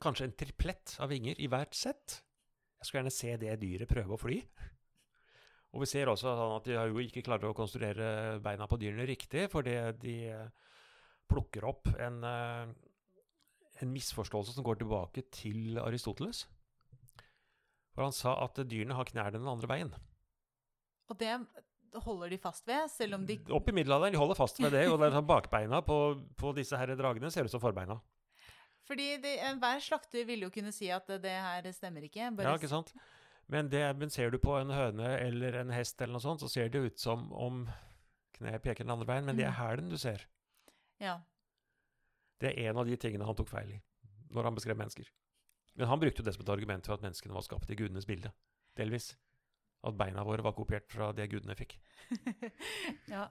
[0.02, 2.22] Kanskje en triplett av vinger i hvert sett.
[2.86, 4.36] Jeg skulle gjerne se det dyret prøve å fly.
[5.74, 8.78] Og vi ser også sånn at de har jo ikke klarer å konstruere beina på
[8.78, 10.68] dyrene riktig, fordi de eh,
[11.26, 12.70] plukker opp en, eh,
[13.82, 16.44] en misforståelse som går tilbake til Aristoteles.
[17.98, 19.90] For han sa at dyrene har knærne den andre veien.
[21.10, 21.34] Og det
[22.06, 24.86] holder de fast ved, selv om de Opp i middelalderen, de holder fast ved det,
[24.94, 26.00] og det sånn bakbeina på,
[26.38, 27.98] på disse her dragene ser ut som forbeina.
[28.86, 32.28] Fordi det, enhver slakter ville jo kunne si at det, her stemmer ikke.
[32.38, 32.92] Bare Ja, ikke sant?
[33.48, 36.50] Men, det, men ser du på en høne eller en hest, eller noe sånt, så
[36.50, 37.66] ser det ut som om
[38.38, 39.60] kneet peker den andre veien, men det er Mm.
[39.62, 40.26] hælen du ser.
[41.00, 41.20] Ja.
[42.42, 43.82] Det er en av de tingene han tok feil i
[44.34, 45.08] når han beskrev mennesker.
[45.76, 48.06] Men han brukte jo det som et argument for at menneskene var skapt i gudenes
[48.08, 48.32] bilde.
[48.78, 49.16] Delvis.
[49.86, 51.78] At beina våre var kopiert fra det gudene fikk.
[53.14, 53.28] ja.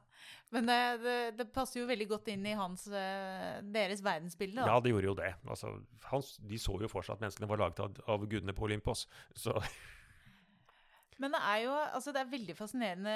[0.54, 4.60] Men det, det, det passer jo veldig godt inn i hans, eh, deres verdensbilde.
[4.60, 4.68] Da.
[4.70, 5.32] Ja, det gjorde jo det.
[5.50, 5.72] Altså,
[6.10, 9.06] hans, de så jo for seg at menneskene var laget av, av gudene på Olympos.
[9.38, 9.56] Så
[11.22, 13.12] Men det er jo altså det er veldig fascinerende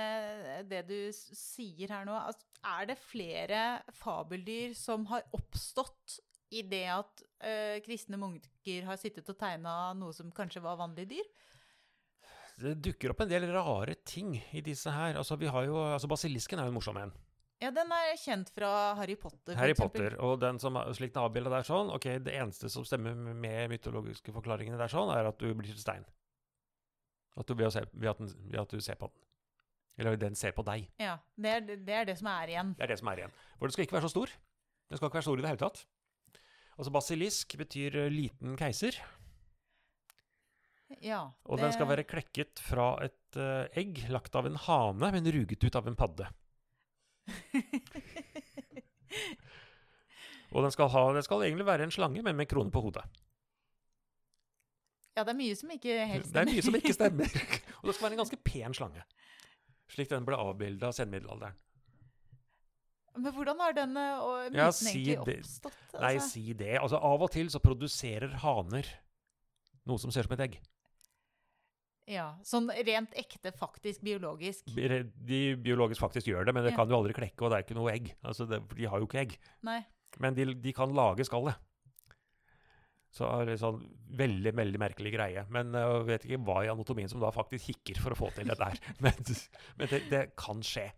[0.55, 2.15] eh, det du sier her nå.
[2.19, 3.63] Altså, er det flere
[3.95, 6.19] fabeldyr som har oppstått
[6.51, 7.53] i det at ø,
[7.85, 11.29] kristne munker har sittet og tegna noe som kanskje var vanlige dyr?
[12.59, 15.19] Det dukker opp en del rare ting i disse her.
[15.21, 17.15] Altså, vi har jo, altså Basilisken er jo en morsom en.
[17.59, 19.57] Ja, den er kjent fra Harry Potter.
[19.59, 19.75] Harry.
[19.75, 20.15] Potter.
[20.23, 23.73] Og den som slik den er avbildet der sånn Ok, det eneste som stemmer med
[23.73, 26.07] mytologiske forklaringene der sånn, er at du blir til stein.
[27.39, 29.25] At du, ved, se, ved, at den, ved at du ser på den.
[29.99, 30.87] Eller den ser på deg.
[31.03, 32.75] Ja, det er, det er det som er igjen.
[32.79, 33.35] Det er det som er igjen.
[33.59, 34.35] For den skal ikke være så stor.
[34.89, 35.83] Den skal ikke være stor i det hele tatt.
[36.79, 39.01] Altså basilisk betyr liten keiser.
[41.05, 45.29] Ja, Og den skal være klekket fra et uh, egg lagt av en hane, men
[45.35, 46.29] ruget ut av en padde.
[50.49, 53.05] Og den skal, ha, den skal egentlig være en slange, men med krone på hodet.
[55.13, 56.33] Ja, det er mye som ikke helt stemmer.
[56.33, 57.33] Det er mye som ikke stemmer.
[57.83, 59.03] og det skal være en ganske pen slange.
[59.93, 61.57] Slik den ble avbilda av senmiddelalderen.
[63.19, 65.39] Men hvordan har den og myten Ja, si egentlig det.
[65.43, 65.79] oppstått?
[65.99, 66.29] Nei, altså?
[66.31, 66.75] si det.
[66.79, 68.87] Altså, av og til så produserer haner
[69.89, 70.59] noe som ser ut som et egg.
[72.09, 74.65] Ja, Sånn rent ekte, faktisk biologisk.
[74.73, 77.77] De biologisk faktisk gjør det, men det kan jo aldri klekke, og det er ikke
[77.77, 78.13] noe egg.
[78.25, 79.35] Altså, det, de har jo ikke egg.
[79.69, 79.83] Nei.
[80.23, 81.59] Men de, de kan lage skallet.
[83.13, 83.81] Så er det sånn
[84.19, 85.45] veldig, veldig merkelig greie.
[85.53, 88.33] Men eh, jeg vet ikke hva i anatomien som da faktisk hikker for å få
[88.37, 88.81] til dette her.
[89.05, 89.23] Men,
[89.81, 90.89] men det, det kan skje.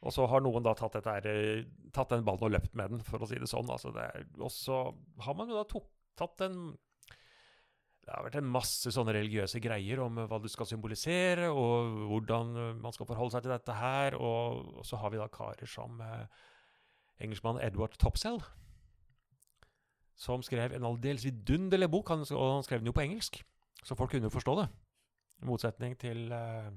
[0.00, 3.02] Og så har noen da tatt, her, eh, tatt den ballen og løpt med den,
[3.04, 3.68] for å si det sånn.
[3.70, 4.82] Altså det er, og så
[5.26, 6.62] har man jo da tok, tatt en
[8.00, 12.06] Det har vært en masse sånne religiøse greier om eh, hva du skal symbolisere, og
[12.10, 14.16] hvordan eh, man skal forholde seg til dette her.
[14.16, 16.24] Og, så har vi da karer som eh,
[17.20, 18.40] engelskmann Edward Topsell,
[20.20, 23.40] som skrev en aldeles vidunderlig bok, han, og han skrev den jo på engelsk,
[23.84, 24.66] så folk kunne jo forstå det.
[25.40, 26.72] I motsetning til eh,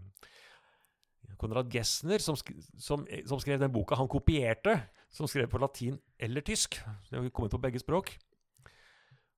[1.39, 2.37] Konrad Gessner, som,
[2.79, 4.77] som, som skrev den boka han kopierte,
[5.13, 6.79] som skrev på latin eller tysk.
[7.09, 8.15] Det har kommet på begge språk.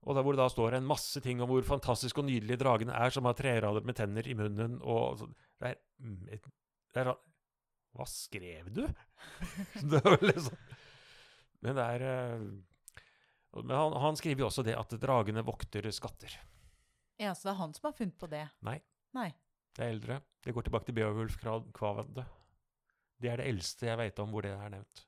[0.05, 2.93] Og der hvor det da står en masse ting om hvor fantastisk og nydelig dragene
[2.93, 5.29] er, som har trerader med tenner i munnen og så,
[5.61, 6.19] det er, mm,
[6.93, 7.11] det er
[7.95, 8.83] Hva skrev du?
[9.91, 10.59] det var liksom
[11.65, 12.45] Men det er eh,
[13.57, 16.37] Men han, han skriver jo også det at dragene vokter skatter.
[17.17, 18.45] Ja, Så det er han som har funnet på det?
[18.67, 18.77] Nei.
[19.15, 19.29] Nei.
[19.75, 20.21] Det er eldre.
[20.43, 22.25] Det går tilbake til Beowulf Kvavende.
[23.17, 25.05] Det er det eldste jeg vet om hvor det er nevnt.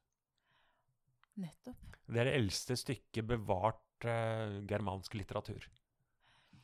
[1.44, 1.98] Nettopp.
[2.08, 5.66] Det er det eldste stykket bevart eh, germansk litteratur.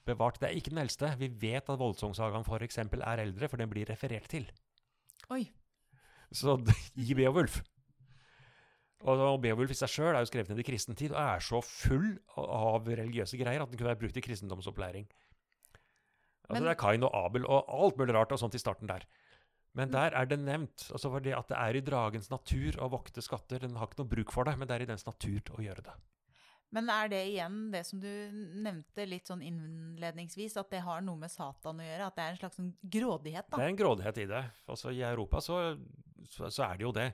[0.06, 0.39] Bevart.
[0.39, 1.15] Det er ikke den eldste.
[1.17, 2.78] Vi vet at Voldsungsagaen f.eks.
[2.78, 4.50] er eldre, for den blir referert til.
[5.32, 5.46] Oi.
[6.32, 6.58] Så
[6.96, 7.62] gi Beowulf.
[9.04, 11.39] Og og Beowulf i seg sjøl er jo skrevet ned i kristen tid og er
[11.43, 15.08] så full av religiøse greier at den kunne vært brukt i kristendomsopplæring.
[16.43, 18.88] Altså Men- Det er Kain og Abel og alt mulig rart og sånt i starten
[18.88, 19.04] der.
[19.76, 19.91] Men Mm.
[19.91, 20.91] der er det nevnt.
[20.91, 23.60] altså for det At det er i dragens natur å vokte skatter.
[23.60, 25.84] Den har ikke noe bruk for det, men det er i dens natur å gjøre
[25.84, 25.93] det.
[26.74, 28.10] Men er det igjen det som du
[28.66, 32.08] nevnte litt sånn innledningsvis, at det har noe med Satan å gjøre?
[32.10, 33.60] At det er en slags sånn grådighet, da?
[33.60, 34.44] Det er en grådighet i det.
[34.74, 35.56] Altså I Europa så,
[36.34, 37.10] så, så er det jo det.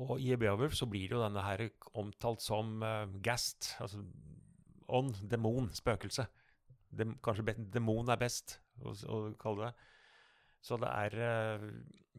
[0.00, 1.60] Og i Beowulf så blir jo denne her
[1.98, 3.98] omtalt som uh, gast, altså
[4.90, 6.24] ånd, demon, spøkelse.
[7.00, 8.46] Dem, kanskje demon er best
[8.82, 9.74] å, å kalle det.
[10.60, 11.58] Så det er uh,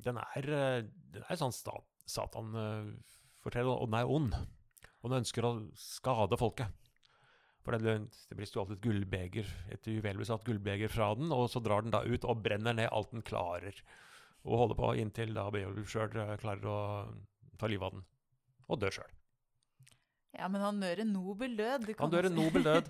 [0.02, 0.82] Den er, uh,
[1.13, 4.34] den er sånn Satan-forteller, og den er ond.
[5.01, 6.69] Og den ønsker å skade folket.
[7.61, 7.93] For det,
[8.29, 12.01] det blir stjålet et gullbeger, et uvelbesatt gullbeger fra den, og så drar den da
[12.05, 13.75] ut og brenner ned alt den klarer.
[14.41, 16.09] Og holder på inntil da Beowulf sjøl
[16.41, 16.77] klarer å
[17.61, 18.05] ta livet av den.
[18.71, 19.11] Og dør sjøl.
[20.37, 21.85] Ja, men han dør en nobel død.
[21.91, 22.89] kan Han dør en nobel død.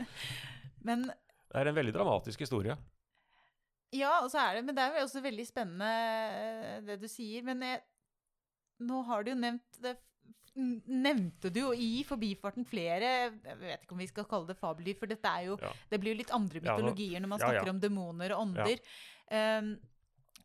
[0.86, 2.76] Men Det er en veldig dramatisk historie.
[3.94, 7.06] ja, og så er det, men det er jo også veldig spennende eh, det du
[7.10, 7.42] sier.
[7.46, 7.80] Men jeg,
[8.86, 9.94] nå har du jo nevnt det
[10.56, 14.96] Nevnte du jo i forbifarten flere Jeg vet ikke om vi skal kalle det fabeldyr,
[14.96, 15.72] for dette er jo Ja.
[15.90, 18.80] Det blir jo litt andre mytologier når man snakker om demoner og ånder.
[19.28, 19.76] Um,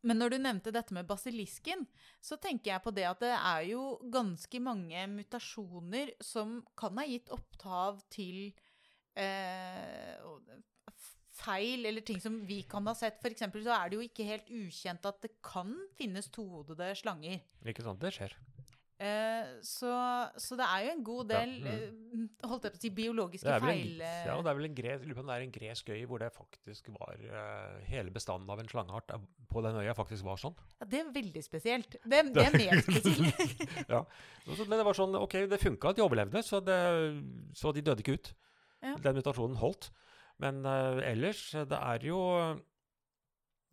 [0.01, 1.85] men når du nevnte dette med basilisken,
[2.21, 7.05] så tenker jeg på det at det er jo ganske mange mutasjoner som kan ha
[7.05, 8.49] gitt opphav til
[9.13, 10.17] eh,
[11.41, 13.21] feil eller ting som vi kan ha sett.
[13.29, 17.41] Eksempel så er det jo ikke helt ukjent at det kan finnes tohodede slanger.
[17.65, 18.01] Ikke sant?
[18.01, 18.35] Det skjer.
[19.01, 19.91] Eh, så,
[20.37, 23.49] så det er jo en god Ja, del eh, holdt jeg på å si, biologiske
[23.49, 24.03] en, feil...
[24.03, 26.03] Ja, og det er vel en gres, lurer på om det er en gresk øy
[26.11, 29.15] hvor det faktisk var eh, hele bestanden av en slangeart
[29.49, 30.53] på den øya faktisk var sånn.
[30.77, 31.97] ja, det er veldig spesielt.
[31.97, 33.65] Det, det er mer spesielt.
[33.95, 34.03] ja.
[34.61, 36.79] Men det var sånn, ok, det funka at de overlevde, så, det,
[37.57, 38.33] så de døde ikke ut.
[38.85, 38.93] Ja.
[39.01, 39.89] Den mutasjonen holdt.
[40.41, 42.21] Men uh, ellers, det er jo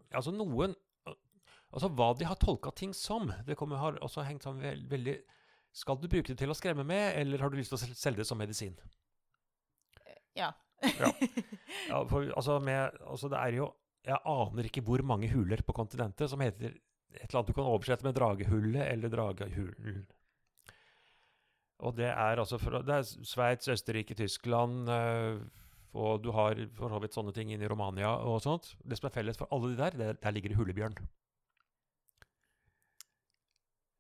[0.08, 0.72] Altså noen
[1.68, 5.18] Altså hva de har tolka ting som, det kommer, har også hengt sammen veld, veldig
[5.76, 8.22] Skal du bruke det til å skremme med, eller har du lyst til å selge
[8.22, 8.78] det som medisin?
[10.38, 10.54] Ja.
[10.98, 11.12] Ja.
[11.88, 13.64] Ja, for, altså, med, altså det er jo
[14.06, 16.76] Jeg aner ikke hvor mange huler på kontinentet som heter
[17.18, 20.02] et eller annet du kan oversette med dragehullet eller dragehulen.
[21.80, 25.40] Og det er altså fra, det er Sveits, Østerrike, Tyskland øh,
[25.96, 28.74] og du har for så vidt sånne ting inne i Romania og sånt.
[28.84, 30.98] Det som er felles for alle de der, det, der ligger det hulebjørn.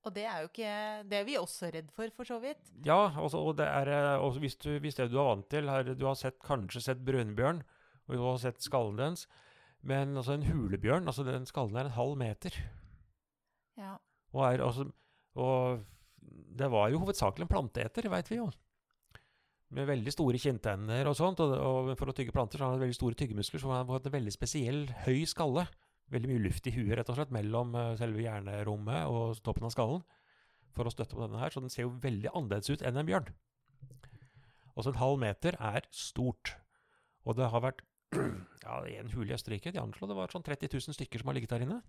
[0.08, 0.74] Og det er jo ikke
[1.10, 2.70] Det er vi også redd for, for så vidt.
[2.86, 5.92] Ja, også, og det er også hvis, du, hvis det du er vant til her,
[5.92, 7.62] Du har sett, kanskje sett brunbjørn,
[8.08, 9.26] og du har sett skallen dens.
[9.86, 12.56] Men altså en hulebjørn, altså den skallen er en halv meter.
[13.78, 13.94] Ja.
[14.32, 14.88] Og, er, altså,
[15.38, 15.84] og
[16.58, 18.48] det var jo hovedsakelig en planteeter, veit vi jo.
[19.76, 21.42] Med veldig store kinntenner og sånt.
[21.44, 24.00] Og, og, for å tygge planter så har han veldig store tyggemuskler, så han har
[24.00, 25.68] hatt en veldig spesiell høy skalle.
[26.14, 29.74] Veldig mye luft i huet, rett og slett, mellom uh, selve hjernerommet og toppen av
[29.74, 30.06] skallen.
[30.76, 31.52] For å støtte på denne her.
[31.52, 33.28] Så den ser jo veldig annerledes ut enn en bjørn.
[34.78, 36.54] Også en halv meter er stort.
[37.26, 37.82] Og det har vært
[38.64, 39.72] ja, en hule i Østerrike.
[39.74, 41.80] De anslo det var sånn 30 000 stykker som har ligget der inne.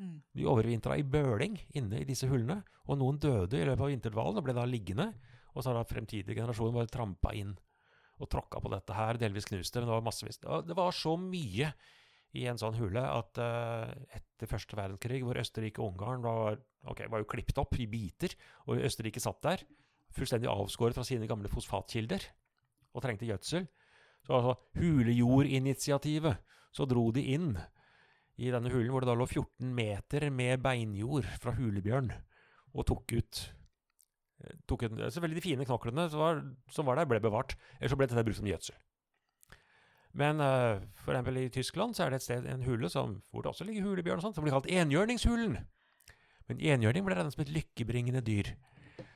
[0.00, 0.16] Mm.
[0.34, 4.40] De overvintra i bøling inne i disse hullene, og noen døde i løpet av vinterdvalen
[4.40, 5.12] og ble da liggende.
[5.52, 7.52] Og så har da fremtidige generasjoner bare trampa inn
[8.22, 9.80] og tråkka på dette her, delvis knuste.
[9.80, 10.40] Men det var massevis.
[10.40, 11.72] Det var så mye
[12.38, 17.10] i en sånn hule at uh, etter første verdenskrig, hvor Østerrike og Ungarn var, okay,
[17.12, 18.32] var jo klippet opp i biter,
[18.66, 19.64] og Østerrike satt der
[20.12, 22.24] fullstendig avskåret fra sine gamle fosfatkilder
[22.92, 23.68] og trengte gjødsel,
[24.26, 26.36] så altså Hulejordinitiativet,
[26.72, 27.54] så dro de inn
[28.40, 32.12] i denne hulen, hvor det da lå 14 meter med beinjord fra hulebjørn,
[32.72, 33.42] og tok ut
[34.40, 36.40] eh, tok ut, Selvfølgelig de fine knoklene som var,
[36.72, 37.56] som var der, ble bevart.
[37.78, 38.78] eller så ble dette brukt som gjødsel.
[40.18, 43.44] Men uh, for eksempel i Tyskland så er det et sted, en hule som, hvor
[43.44, 45.56] det også ligger hulebjørn, og sånt, som blir kalt enhjørningshulen.
[46.50, 48.52] Men enhjørning ble regnet som et lykkebringende dyr.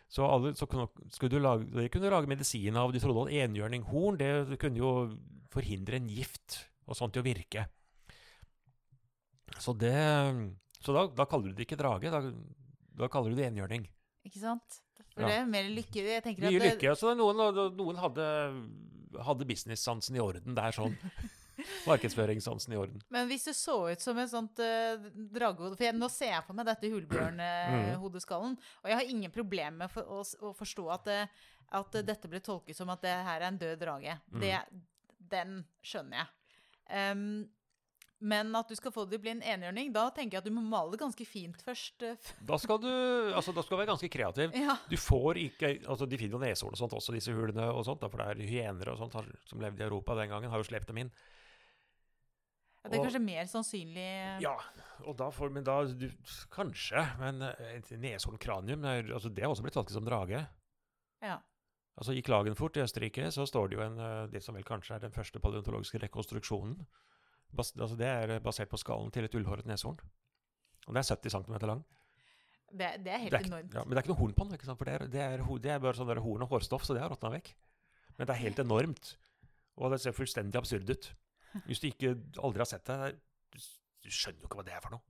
[0.09, 0.87] Så, alle, så kunne,
[1.29, 4.93] du lage, de kunne lage medisin av De trodde at enhjørninghorn det, kunne jo
[5.53, 7.67] forhindre en gift og sånt i å virke.
[9.59, 9.97] Så det
[10.85, 12.13] Så da, da kaller du det ikke drage.
[12.13, 12.23] Da,
[12.97, 13.89] da kaller du det enhjørning.
[14.27, 14.81] Ikke sant?
[15.17, 15.29] For Ja.
[15.33, 16.03] det er mer lykke.
[16.05, 16.91] Jeg tenker Mye lykke.
[16.93, 17.41] Altså, noen,
[17.81, 18.29] noen hadde,
[19.25, 20.55] hadde business-sansen i orden.
[20.55, 20.97] Det er sånn.
[21.89, 23.01] Markedsføringssansen i orden.
[23.09, 26.45] Men hvis det så ut som et sånt uh, dragehode For jeg, nå ser jeg
[26.45, 26.93] på meg dette Mm.
[26.99, 31.21] hulebjørnhodeskallen, og jeg har ingen problemer med for, å, å forstå at, det,
[31.81, 34.19] at dette ble tolket som at det her er en død drage.
[34.35, 34.41] Mm.
[34.45, 34.53] Det,
[35.33, 36.29] den skjønner jeg.
[36.93, 37.25] Em,
[38.21, 40.45] men at du skal få det til å bli en enhjørning, da tenker jeg at
[40.49, 42.03] du må male det ganske fint først.
[42.03, 42.17] eh,
[42.49, 42.89] Da skal du
[43.37, 44.55] altså, da skal du være ganske kreativ.
[44.57, 44.77] Ja.
[44.89, 48.01] Du får ikke altså De finner jo neshorn og sånt også, disse hulene og sånt.
[48.11, 49.13] For det er hyener og sånt
[49.47, 51.11] som levde i Europa den gangen, har jo slept dem inn.
[52.85, 54.57] Ja, Det er Og- kanskje mer sannsynlig Ja,
[55.05, 56.09] og da får Men da du,
[56.51, 60.47] Kanskje, men eh, et neshornkranium er, altså, Det har også blitt tolket som drage.
[61.23, 61.39] Ja.
[61.99, 64.95] Altså I Klagenfurt i Østerrike så står det jo en, eh, det som vel kanskje
[64.95, 66.87] er den første paleontologiske rekonstruksjonen.
[67.55, 69.99] Bas, altså Det er basert på skallen til et ullhåret neshorn.
[70.87, 71.85] Og det er 70 cm lang.
[72.71, 73.75] Det, det er helt Det er, enormt.
[73.75, 75.71] ja, men det er ikke noe horn på den, for det er, det er, det
[75.71, 77.53] er bare sånn der horn og hårstoff, så det har råtna vekk.
[78.19, 79.17] Men det er helt enormt.
[79.77, 81.11] Og det ser fullstendig absurd ut.
[81.67, 83.15] Hvis du ikke aldri har sett det,
[83.55, 85.03] du, skjønner jo ikke hva det er for noe.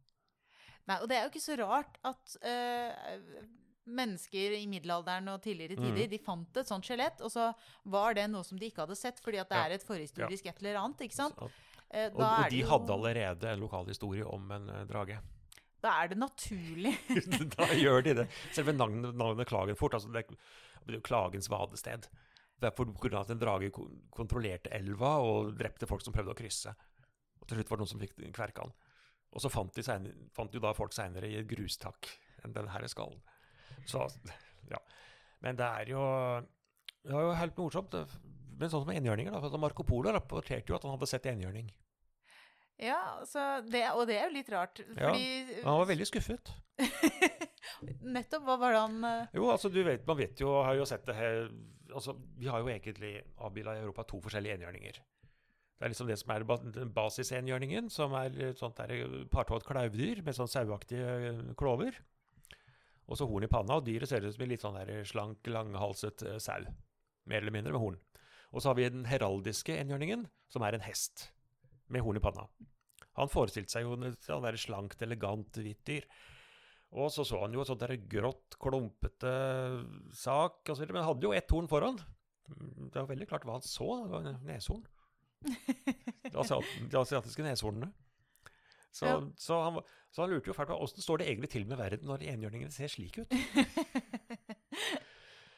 [0.87, 3.47] Nei, og det er jo ikke så rart at øh,
[3.87, 5.85] mennesker i middelalderen og tidligere Mm.
[5.95, 7.53] tider de fant et sånt skjelett, og så
[7.85, 9.65] var det noe som de ikke hadde sett, fordi at det Ja.
[9.67, 11.01] er et forhistorisk et eller annet.
[11.01, 11.35] ikke sant?
[11.39, 11.51] Så-
[11.91, 15.19] Eh, Og, og de jo, hadde allerede en lokal historie om en eh, drage.
[15.85, 16.95] da er det naturlig.
[17.57, 18.29] da gjør de det.
[18.57, 22.09] Selve navnet, navnet Klagenfurt, altså det, er, jo Klagens vadested.
[22.57, 23.71] Det er på grunn av at en drage
[24.17, 26.73] kontrollerte elva og drepte folk som prøvde å krysse.
[27.41, 28.77] Og til slutt var det noen som fikk kverka den.
[29.37, 32.09] Og så fant, de senere, fant jo da folk seinere i et grustak
[32.55, 33.21] den herre skallen.
[33.91, 34.07] Så,
[34.71, 34.79] ja.
[35.45, 36.03] Men det er jo
[37.07, 37.95] Det er jo helt morsomt.
[38.57, 39.41] Men sånn som enhjørninger, da.
[39.43, 41.69] for Marco Polo rapporterte jo at han hadde sett enhjørning.
[42.81, 45.15] Ja, så det, Og det er jo litt rart, Ja,
[45.65, 46.53] Han var veldig skuffet.
[48.17, 48.45] Nettopp.
[48.45, 51.07] Hva var det han eh, Jo, altså du vet, man vet jo, har jo sett
[51.09, 51.47] det her
[51.89, 55.01] altså, Vi har jo egentlig avbila i Europa to forskjellige enhjørninger.
[55.77, 56.45] Det er liksom det som er
[56.97, 61.99] basisenhjørningen, som er sånt der partått klauvdyr med sånn sauaktige eh, klover.
[63.07, 65.45] Og så horn i panna, og dyret ser ut som en litt sånn der slank,
[65.53, 66.65] langhalset eh, sau.
[67.29, 67.99] Mer eller mindre med horn.
[68.55, 71.29] Og så har vi den heraldiske enhjørningen, som er en hest
[71.93, 72.47] med horn i panna.
[73.17, 76.07] Han forestilte seg jo å være slankt, elegant, hvitt dyr.
[76.97, 79.33] Og så så han jo et sånt der grått, klumpete
[80.15, 81.99] sak, videre, men han hadde jo ett horn foran.
[82.47, 83.89] Det var veldig klart hva han så.
[84.05, 84.85] Det var neshorn.
[86.93, 87.93] De asiatiske neshornene.
[88.97, 89.17] Så, Ja.
[89.37, 89.81] så, han,
[90.15, 92.73] så han lurte jo fælt på åssen står det egentlig til med verden når enhjørningene
[92.73, 93.35] ser slik ut.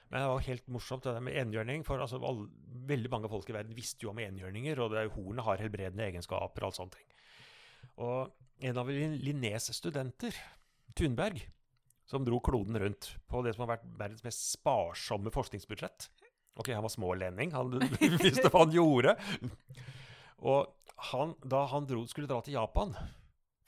[0.08, 1.82] Men det var helt morsomt det der med enhjørning.
[1.84, 2.46] For altså, all,
[2.88, 6.06] veldig mange folk i verden visste jo om enhjørninger, og det, er hornet har helbredende
[6.06, 7.10] egenskaper og alt sånne ting.
[8.04, 10.34] Og en av Lin- Linnés studenter
[10.96, 11.42] Thunberg,
[12.08, 16.08] som dro kloden rundt på det som har vært verdens mest sparsomme forskningsbudsjett.
[16.58, 17.74] Ok, han var smålending, han
[18.24, 19.12] visste hva han gjorde.
[20.48, 20.72] Og
[21.12, 22.96] han, da han dro, skulle dra til Japan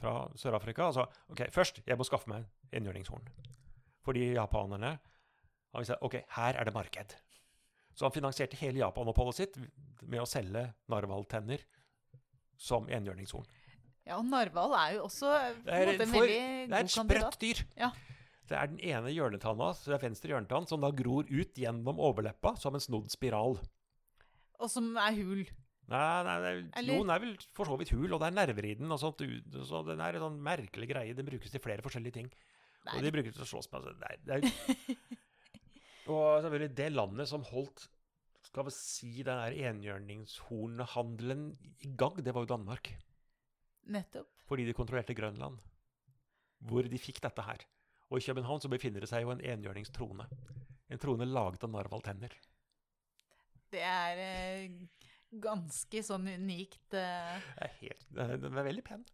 [0.00, 3.28] fra Sør-Afrika sa ok, først jeg må skaffe meg enhjørningshorn.
[4.06, 4.96] Fordi japanerne
[5.74, 7.16] han sa ok, her er det marked.
[7.94, 9.58] Så han finansierte hele Japan-oppholdet sitt
[10.02, 11.62] med å selge narwhaltenner
[12.60, 13.48] som enhjørningshorn.
[14.08, 15.30] Ja, og narhval er jo også
[15.64, 17.60] på er, en for, veldig det er et sprøtt dyr.
[17.78, 17.90] Ja.
[18.50, 22.56] Det er den ene hjørnetanna, det er venstre hjørnetann, som da gror ut gjennom overleppa
[22.58, 23.60] som en snodd spiral.
[24.60, 25.44] Og som er hul.
[25.90, 28.28] Nei, nei, det er, Eller- jo, den er vel for så vidt hul, og det
[28.30, 28.90] er nerver i den.
[28.90, 29.22] og sånt.
[29.66, 31.14] Så den er en sånn merkelig greie.
[31.14, 32.28] Den brukes til flere forskjellige ting.
[32.86, 32.96] Nei.
[32.96, 33.82] Og de bruker brukes til å slåss med.
[33.82, 33.98] Altså.
[33.98, 35.18] Det er, det er,
[36.10, 37.86] og selvfølgelig det landet som holdt
[38.50, 41.42] skal vi si, den der enhjørningshornhandelen
[41.84, 42.90] i gang, det var jo Danmark.
[43.90, 44.28] nettopp.
[44.48, 45.58] Fordi de kontrollerte Grønland.
[46.66, 47.62] Hvor de fikk dette her.
[48.10, 50.26] Og i København så befinner det seg jo en enhjørningstrone.
[50.90, 52.32] En trone laget av narvaltenner.
[53.70, 54.70] Det er eh,
[55.40, 56.82] ganske sånn unikt.
[56.92, 59.04] Eh, Det er helt, den er- veldig pen.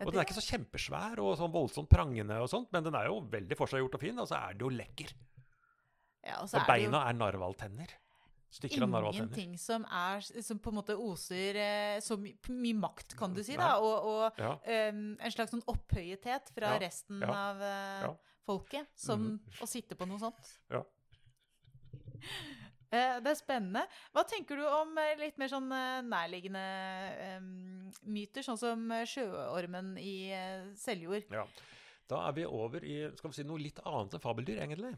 [0.00, 3.06] Og den er ikke så kjempesvær og sånn voldsomt prangende, og sånt, men den er
[3.08, 5.14] jo veldig forseggjort og fin, og så er det jo lekker.
[6.26, 7.94] Ja, og så Og er beina er narvaltenner.
[8.56, 9.26] Stykker av narvaltenner.
[9.26, 13.42] ingenting som er Som på en måte oser eh, så my mye makt, kan du
[13.44, 13.76] si, da.
[13.82, 14.54] Og, og Ja.
[14.90, 18.14] um, en slags sånn opphøyethet fra Ja, resten av uh,
[18.46, 18.88] folket.
[18.94, 19.40] Som mm.
[19.60, 20.54] å sitte på noe sånt.
[20.70, 20.84] Ja.
[22.86, 23.80] Eh, det er spennende.
[24.14, 25.66] Hva tenker du om litt mer sånn
[26.06, 26.60] nærliggende
[27.34, 30.30] um, myter, sånn som sjøormen i
[30.78, 31.26] Seljord?
[31.34, 31.42] Ja.
[32.06, 34.94] Da er vi over i skal vi si, noe litt annet enn fabeldyr, egentlig.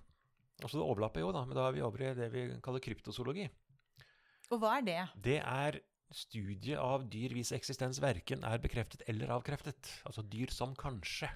[0.58, 3.46] Altså Det overlapper jo, da, men da vi over i det vi kaller kryptozoologi.
[4.48, 5.00] Og hva er det?
[5.22, 5.78] Det er
[6.14, 9.90] studie av dyr hvis eksistens verken er bekreftet eller avkreftet.
[10.08, 11.28] Altså dyr som kanskje.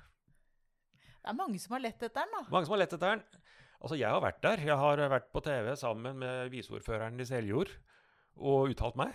[1.23, 2.43] Det er mange som har lett etter den, da.
[2.51, 3.43] Mange som har lett etter den.
[3.83, 4.63] Altså, jeg har vært der.
[4.67, 7.71] Jeg har vært på TV sammen med viseordføreren i Seljord
[8.39, 9.15] og uttalt meg.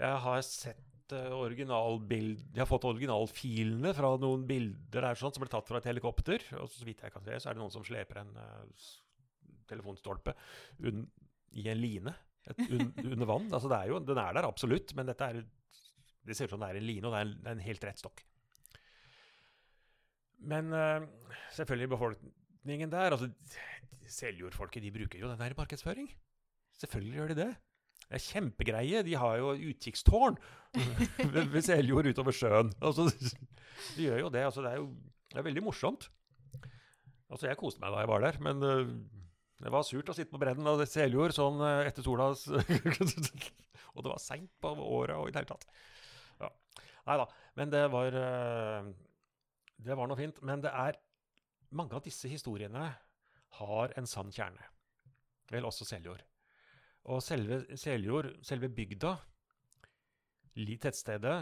[0.00, 5.44] Jeg har sett eh, originalbild Jeg har fått originalfilene fra noen bilder der sånn, som
[5.44, 6.44] ble tatt fra et helikopter.
[6.60, 8.90] Og så vidt jeg kan se, så er det noen som sleper en uh,
[9.70, 10.34] telefonstolpe
[10.86, 11.06] un
[11.58, 12.12] i en line
[12.46, 13.48] et, un under vann.
[13.50, 16.68] Altså, er jo, den er der absolutt, men dette er det ser ut som det
[16.70, 18.22] er en line, og det er en, en helt rett stokk.
[20.50, 21.08] Men uh,
[21.56, 23.28] selvfølgelig befolkningen der altså
[24.10, 26.08] Seljordfolket de bruker jo den der i markedsføring.
[26.80, 27.50] Selvfølgelig gjør de det.
[28.10, 29.02] Det er kjempegreie.
[29.06, 30.38] De har jo utkikkstårn
[31.54, 32.72] ved, Seljord utover sjøen.
[32.82, 33.06] Altså,
[33.96, 34.42] de gjør jo det.
[34.48, 34.88] Altså, det er jo
[35.30, 36.08] det er veldig morsomt.
[37.30, 38.88] Altså, jeg koste meg da jeg var der, men eh,
[39.62, 42.46] det var surt å sitte på bredden av Seljord sånn eh, etter solas
[43.94, 45.68] Og det var seint på året og i det hele tatt.
[46.40, 46.50] Ja.
[47.06, 47.28] Nei da.
[47.58, 48.90] Men det var eh,
[49.86, 50.42] Det var noe fint.
[50.46, 50.98] Men det er
[51.70, 52.88] Mange av disse historiene
[53.60, 54.64] har en sann kjerne.
[55.50, 56.24] Vel, også Seljord.
[57.08, 59.14] Og selve Seljord, selve bygda,
[60.80, 61.38] tettstedet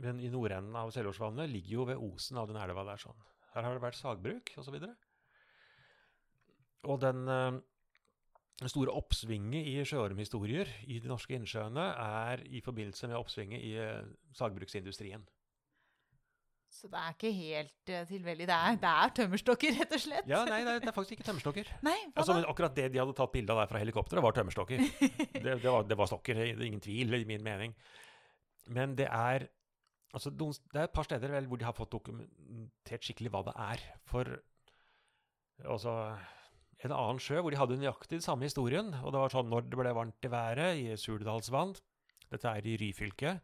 [0.00, 3.00] men i nordenden av Seljordsvannet, ligger jo ved osen av den elva der.
[3.00, 3.26] sånn.
[3.54, 4.76] Her har det vært sagbruk osv.
[4.78, 4.92] Og, så
[6.88, 7.58] og den eh,
[8.70, 14.08] store oppsvinget i sjøormhistorier i de norske innsjøene er i forbindelse med oppsvinget i eh,
[14.38, 15.26] sagbruksindustrien.
[16.70, 18.46] Så det er ikke helt uh, tilfeldig.
[18.46, 20.28] Det det er tømmerstokker, rett og slett.
[20.30, 21.70] Ja, nei, er, det er faktisk ikke tømmerstokker.
[21.88, 24.84] Nei, hva Altså, akkurat det de hadde tatt bilde av der fra helikopteret, var tømmerstokker.
[25.40, 27.74] Det, det, var, det var stokker, er ingen tvil, i min mening.
[28.70, 29.48] Men det er
[30.14, 33.56] altså, det er et par steder vel, hvor de har fått dokumentert skikkelig hva det
[33.56, 33.86] er.
[34.10, 34.36] For
[35.64, 35.94] altså
[36.80, 38.94] En annen sjø hvor de hadde nøyaktig den samme historien.
[39.02, 41.74] Og det var sånn når det ble varmt i været, i Surdalsvann
[42.30, 43.34] Dette er i Ryfylke.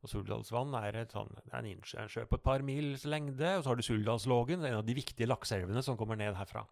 [0.00, 3.56] Og Suldalsvann er, sånn, er en innsjø på et par mils lengde.
[3.58, 6.64] Og så har du Suldalslågen, en av de viktige lakseelvene som kommer ned herfra.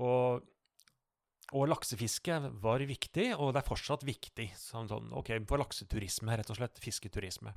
[0.00, 0.44] Og,
[1.56, 4.50] og laksefiske var viktig, og det er fortsatt viktig.
[4.60, 6.84] Sånn, sånn, okay, For lakseturisme, rett og slett.
[6.84, 7.56] Fisketurisme.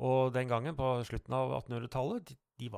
[0.00, 2.70] Og den gangen, på slutten av 1800-tallet, de,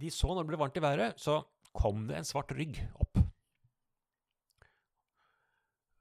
[0.00, 1.42] De så når det ble varmt i været, så
[1.76, 3.20] kom det en svart rygg opp.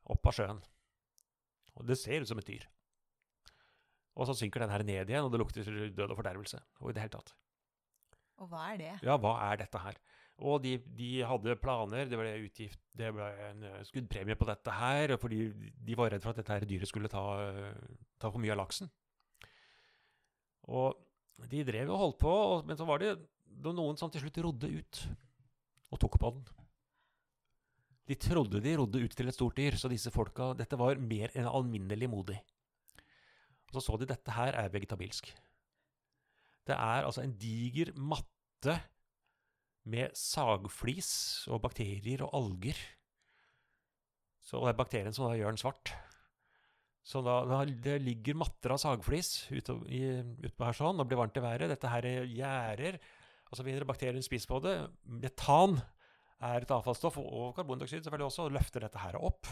[0.10, 0.64] Opp av sjøen.
[1.80, 2.68] Og det ser ut som et dyr.
[4.20, 6.60] Og så synker den her ned igjen, og det lukter død og fordervelse.
[6.84, 7.34] Og i det hele tatt.
[8.40, 8.94] Og hva er det?
[9.04, 10.00] Ja, hva er dette her?
[10.40, 14.72] Og de, de hadde planer, det ble utgift, det ble en eh, skuddpremie på dette
[14.72, 17.24] her, fordi de var redd for at dette her dyret skulle ta,
[18.20, 18.92] ta for mye av laksen.
[20.72, 20.96] Og
[21.52, 22.36] de drev og holdt på,
[22.68, 23.18] men så var det
[23.68, 25.04] noen som til slutt rodde ut
[25.90, 26.48] og tok på den.
[28.10, 31.30] De trodde de rodde ut til et stort dyr, så disse folka, dette var mer
[31.38, 32.40] enn alminnelig modig.
[33.70, 35.30] Og så så de dette her er vegetabilsk.
[36.66, 38.80] Det er altså en diger matte
[39.90, 41.12] med sagflis
[41.54, 42.78] og bakterier og alger.
[44.42, 45.94] Så det er bakterien som da gjør den svart.
[47.06, 51.38] Så da, da det ligger matter av sagflis utpå ut her sånn, og blir varmt
[51.38, 51.70] i været.
[51.72, 52.10] Dette her
[53.50, 53.88] og så videre.
[53.90, 54.76] Bakterien spiser på det.
[55.06, 55.80] Metan
[56.40, 59.50] er et avfallsstoff, og karbondioksid selvfølgelig også, og løfter dette her opp.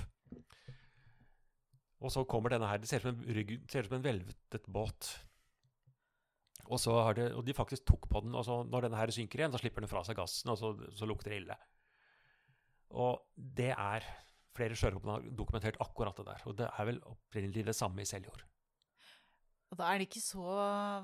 [1.97, 2.79] Og så kommer denne her.
[2.81, 5.09] Det ser ut som en, rygg, ser ut som en velvetet båt.
[6.67, 9.11] Og, så har det, og de faktisk tok på den, og så når denne her
[9.15, 11.59] synker igjen, så slipper den fra seg gassen, og så, så lukter det ille.
[12.95, 14.07] Og det er
[14.57, 16.43] Flere sjørøvere har dokumentert akkurat det der.
[16.49, 18.41] Og det er vel opprinnelig det samme i Seljord.
[19.69, 20.45] Og da er det ikke så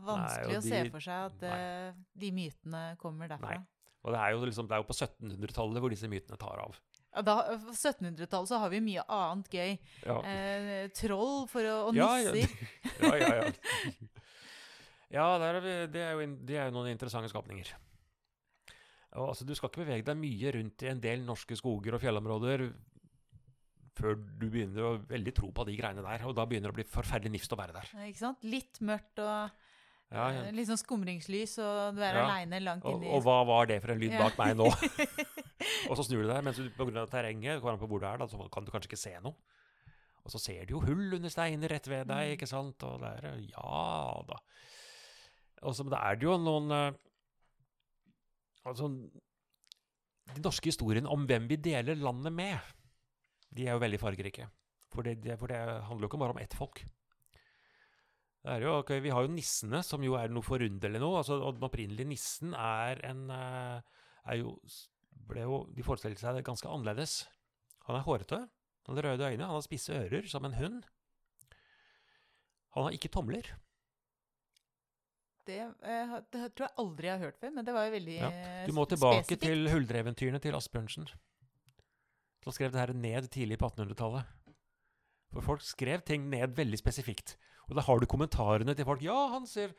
[0.07, 3.59] vanskelig Nei, å se for seg at uh, de mytene kommer derfra.
[3.59, 3.72] Nei.
[4.03, 6.75] Og det er jo, liksom, det er jo på 1700-tallet hvor disse mytene tar av.
[7.13, 9.77] Ja, da, På 1700-tallet så har vi mye annet gøy.
[10.03, 10.17] Ja.
[10.27, 12.51] Eh, troll for å, og Ja, nisser.
[13.07, 13.35] ja, ja.
[13.43, 13.93] ja.
[15.13, 17.67] Ja, er vi, det, er jo, det er jo noen interessante skapninger.
[19.13, 22.01] Og, altså, du skal ikke bevege deg mye rundt i en del norske skoger og
[22.01, 22.65] fjellområder
[23.93, 26.25] før du begynner å veldig tro på de greiene der.
[26.25, 27.91] Og da begynner det å bli forferdelig nifst å være der.
[28.07, 28.41] Ikke sant?
[28.41, 29.62] Litt mørkt og
[30.13, 30.41] Ja, ja.
[30.45, 32.23] eh, litt sånn skumringslys, og du er Ja.
[32.27, 34.67] aleine langt Og, inni og hva var det for en lyd bak meg nå?
[35.89, 37.07] og så snur du deg, mens du pga.
[37.09, 39.33] terrenget, kommer an på hvor du er, da, så kan du kanskje ikke se noe.
[40.23, 42.33] Og så ser du jo hull under steiner rett ved deg, Mm.
[42.37, 42.83] ikke sant?
[42.87, 44.37] Og der, ja da.
[45.63, 46.93] Og så men er det jo noen eh,
[48.65, 48.87] Altså
[50.33, 52.59] De norske historiene om hvem vi deler landet med,
[53.51, 54.47] de er jo veldig fargerike.
[54.93, 56.79] For det, det, for det handler jo ikke bare om ett folk.
[58.43, 61.09] Er jo, okay, vi har jo nissene, som jo er noe forunderlig nå.
[61.15, 64.57] Altså, og den opprinnelige nissen er en eh, er jo,
[65.37, 67.21] jo, De forestilte seg det ganske annerledes.
[67.87, 68.41] Han er hårete,
[68.87, 70.83] han har røde øyne, han har spisse ører som en hund.
[72.75, 73.47] Han har ikke tomler.
[75.47, 78.15] Det, eh, det tror jeg aldri jeg har hørt før, men det var jo veldig
[78.15, 79.41] Ja, eh, Du må tilbake spesifikt.
[79.43, 81.07] til Huldreeventyrene til Asbjørnsen.
[82.43, 84.25] Han skrev det her ned tidlig på 1800-tallet.
[85.33, 87.37] For folk skrev ting ned veldig spesifikt.
[87.69, 89.03] Og da har du kommentarene til folk.
[89.05, 89.75] Ja, han ser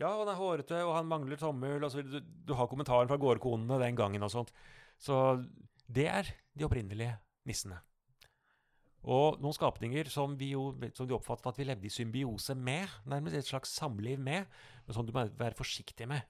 [0.00, 2.02] Ja, han er hårete, og han mangler tommel, Altså.
[2.02, 4.50] Du, du har kommentaren fra gårdkonene den gangen og sånt.
[4.98, 5.38] Så
[5.86, 7.14] det er de opprinnelige
[7.46, 7.78] nissene.
[9.02, 12.90] Og noen skapninger som, vi jo, som de oppfattet at vi levde i symbiose med,
[13.10, 14.46] nærmest et slags samliv med,
[14.86, 16.22] men som du må være forsiktig med.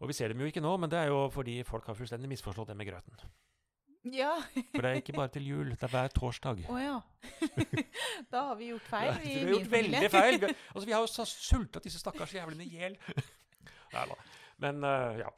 [0.00, 2.30] Og vi ser dem jo ikke nå, men det er jo fordi folk har fullstendig
[2.30, 3.20] misforstått det med grøten.
[4.08, 4.32] Ja.
[4.72, 6.62] For det er ikke bare til jul, det er hver torsdag.
[6.72, 6.96] Å ja.
[8.32, 10.12] da har vi gjort feil Ja, vi har gjort veldig familie.
[10.14, 10.38] feil.
[10.40, 12.96] Vi, altså, vi har jo så sulta disse stakkars jævlene i hjel.
[13.94, 14.16] Nei da.
[14.64, 15.28] Men uh, ja.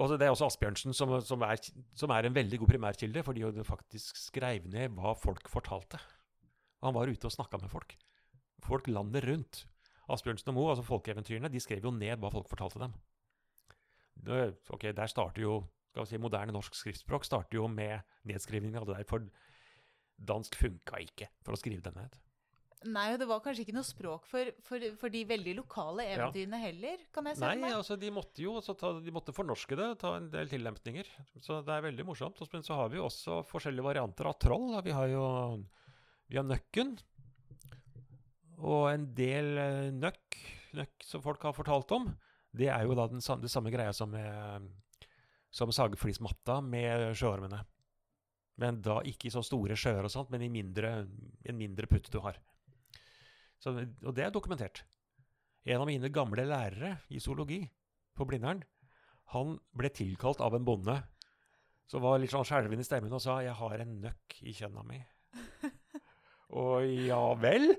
[0.00, 1.60] Og det er også Asbjørnsen som, som, er,
[1.98, 5.98] som er en veldig god primærkilde, fordi hun faktisk skrev ned hva folk fortalte.
[6.84, 7.96] Han var ute og snakka med folk.
[8.64, 9.64] Folk landet rundt.
[10.10, 12.94] Asbjørnsen og Moe, altså folkeeventyrene, de skrev jo ned hva folk fortalte dem.
[14.20, 14.40] Det,
[14.72, 15.58] ok, Der starter jo
[15.90, 19.26] skal vi si, Moderne norsk skriftspråk starter jo med nedskrivning av det der, for
[20.20, 22.18] dansk funka ikke for å skrive den ned.
[22.88, 26.30] Nei, og det var kanskje ikke noe språk for, for, for de veldig lokale Ja.
[26.32, 27.74] heller, kan jeg se Nei, meg.
[27.76, 31.04] altså de måtte jo ta, de måtte fornorske det, ta en del tillempninger.
[31.44, 32.40] Så det er veldig morsomt.
[32.54, 34.72] Men så har vi jo også forskjellige varianter av troll.
[34.86, 35.26] Vi har jo
[36.30, 36.94] vi har Nøkken.
[38.60, 40.40] Og en del eh, nøkk,
[40.78, 42.08] nøkk som folk har fortalt om,
[42.56, 44.70] det er jo da den, det samme greia som med,
[45.50, 47.60] som sagflismatta med sjøormene.
[48.60, 51.04] Men da ikke i så store sjøer og sånt, men i mindre,
[51.48, 52.38] en mindre putt du har.
[53.60, 54.84] Så, og det er dokumentert.
[55.68, 57.62] En av mine gamle lærere i zoologi
[58.16, 58.62] på Blindern,
[59.34, 60.96] han ble tilkalt av en bonde
[61.90, 64.82] som var litt sånn skjelven i stemmen og sa 'Jeg har en nøkk i kjønna
[64.86, 65.02] mi'.
[66.62, 67.74] og ja vel?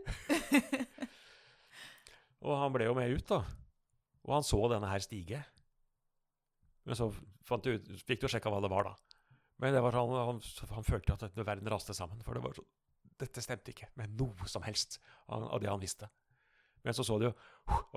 [2.45, 3.41] og han ble jo med ut, da.
[4.28, 5.41] Og han så denne her stige.
[6.88, 7.10] Men så
[7.46, 9.18] fant du fikk du sjekka hva det var, da.
[9.62, 10.40] Men det var sånn, han,
[10.74, 12.24] han følte at verden raste sammen.
[12.26, 12.66] For det var så,
[13.22, 16.10] dette stemte ikke med noe som helst av, av det han visste.
[16.82, 17.34] Men så så du jo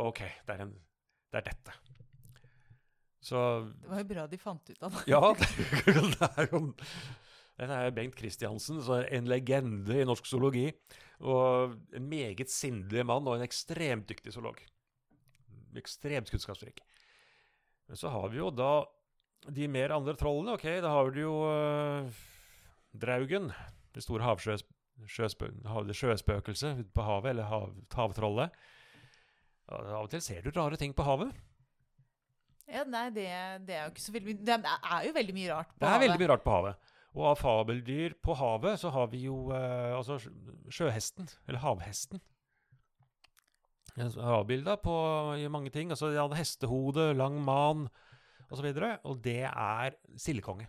[0.05, 0.75] OK, det er, en,
[1.33, 1.77] det er dette.
[3.25, 3.39] Så
[3.81, 5.05] Det var jo bra de fant ut av det.
[5.09, 6.61] ja, det, er jo
[7.55, 10.67] Dette er Bengt Kristiansen, en legende i norsk zoologi.
[11.25, 14.61] Og en meget sindig mann og en ekstremt dyktig zoolog.
[15.81, 16.85] Ekstremt kunnskapsrik.
[17.89, 18.73] Men så har vi jo da
[19.55, 20.55] de mer andre trollene.
[20.57, 22.23] Ok, da har du jo uh,
[22.97, 23.51] Draugen.
[23.95, 24.57] Det store havsjø,
[25.11, 28.55] sjøspø, hav- sjøspøkelset ute på havet, eller hav, havtrollet.
[29.69, 31.31] Av og til ser du rare ting på havet.
[32.65, 33.29] Ja, nei, det,
[33.69, 35.81] det er jo ikke så veldig Det er jo veldig mye rart på havet.
[35.81, 36.05] Det er havet.
[36.09, 36.91] veldig mye rart på havet.
[37.15, 40.17] Og av fabeldyr på havet så har vi jo uh, altså
[40.73, 42.23] sjøhesten, eller havhesten.
[44.83, 44.95] På
[45.39, 45.93] i mange ting.
[45.95, 47.87] Altså, de hadde hestehode, lang man
[48.51, 48.67] osv.
[48.67, 50.67] Og, så og det er sildekonge.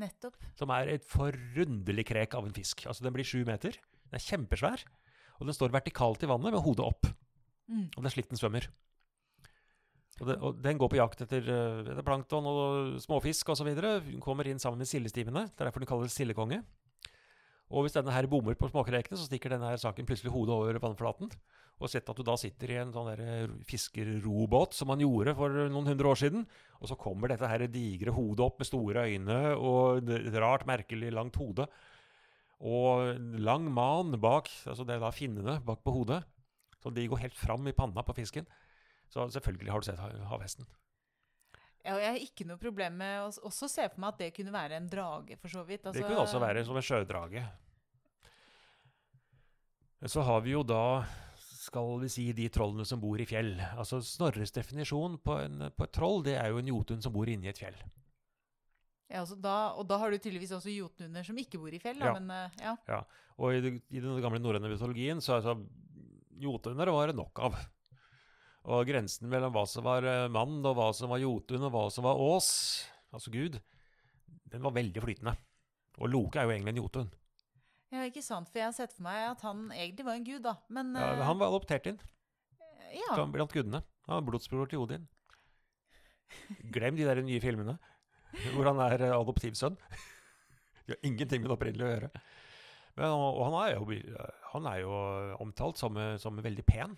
[0.00, 0.36] Nettopp.
[0.58, 2.86] Som er et forunderlig krek av en fisk.
[2.86, 3.76] Altså, Den blir sju meter.
[4.06, 4.84] Den er kjempesvær.
[5.40, 7.08] Og den står vertikalt i vannet med hodet opp.
[7.70, 7.88] Mm.
[7.96, 8.68] Og det er slik den svømmer.
[10.20, 13.70] Og, det, og den går på jakt etter, eh, etter plankton og småfisk osv.
[14.20, 15.46] Kommer inn sammen med sildestimene.
[15.48, 16.60] Det er derfor den kalles sildekonge.
[17.70, 20.80] Og hvis denne her bommer på småkrekene, så stikker denne her saken plutselig hodet over
[20.82, 21.30] vannflaten.
[21.80, 25.48] Og sett at du da sitter i en sånn eh, fiskerrobåt som man gjorde for
[25.72, 26.42] noen hundre år siden,
[26.80, 31.08] og så kommer dette her digre hodet opp med store øyne og et rart, merkelig
[31.16, 31.64] langt hode.
[32.60, 36.20] Og lang man bak, altså det er da finnene bak på hodet.
[36.80, 38.44] Så de går helt fram i panna på fisken.
[39.08, 40.68] Så selvfølgelig har du sett ha- havhesten.
[41.80, 44.52] Ja, jeg har ikke noe problem med å også se for meg at det kunne
[44.52, 45.80] være en drage, for så vidt.
[45.82, 47.46] Det Altså, kunne også være som en sjødrage.
[50.08, 51.04] Så har vi jo da,
[51.60, 53.52] skal vi si, de trollene som bor i fjell.
[53.76, 57.28] Altså Snorres definisjon på, en, på et troll, det er jo en jotun som bor
[57.28, 57.76] inni et fjell.
[59.10, 61.98] Ja, altså da, og da har du tydeligvis også jotnunder som ikke bor i fjell,
[61.98, 62.14] da, Ja.
[62.16, 62.30] men
[62.62, 62.76] ja.
[62.88, 63.00] ja.
[63.42, 65.56] Og i, i den gamle norrøne mytologien så altså
[66.40, 67.58] jotuner var det nok av.
[68.70, 71.86] Og grensen mellom hva som var eh, mann, og hva som var jotun, og hva
[71.92, 72.50] som var ås,
[73.12, 73.56] altså Gud,
[74.52, 75.34] den var veldig flytende.
[76.00, 77.10] Og Loke er jo egentlig en jotun.
[77.90, 80.42] Ja, ikke sant, for jeg har sett for meg at han egentlig var en gud,
[80.46, 82.00] da, men Ja, eh, han var adoptert inn.
[82.94, 83.16] ja.
[83.26, 83.82] Blant gudene.
[84.06, 85.08] Han var blodsbror til Odin.
[86.74, 87.76] Glem de der nye filmene
[88.54, 89.78] hvor han er eh, adoptivsønn.
[90.86, 92.08] Det har ingenting med det opprinnelige å gjøre.
[92.98, 94.94] Men, og, han, er jo, han er jo
[95.44, 96.96] omtalt som, eh, som veldig pen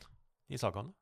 [0.48, 0.94] i sagaene.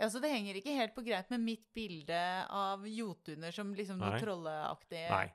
[0.00, 2.20] Ja, så det henger ikke helt på greit med mitt bilde
[2.56, 4.20] av jotuner som liksom noe Nei.
[4.22, 5.26] trolleaktig Nei.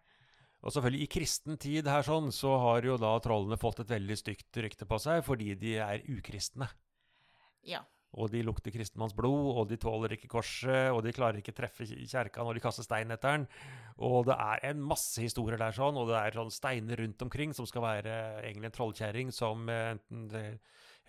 [0.66, 4.18] Og selvfølgelig i kristen tid her sånn, så har jo da trollene fått et veldig
[4.18, 6.68] stygt rykte på seg fordi de er ukristne.
[7.66, 7.84] Ja.
[8.16, 11.86] Og de lukter kristenmanns blod, og de tåler ikke korset, og de klarer ikke treffe
[11.86, 13.48] kjerka når de kaster stein etter den.
[14.08, 17.54] Og det er en masse historier der sånn, og det er sånn steiner rundt omkring
[17.58, 20.56] som skal være egentlig en trollkjerring som eh, enten Heli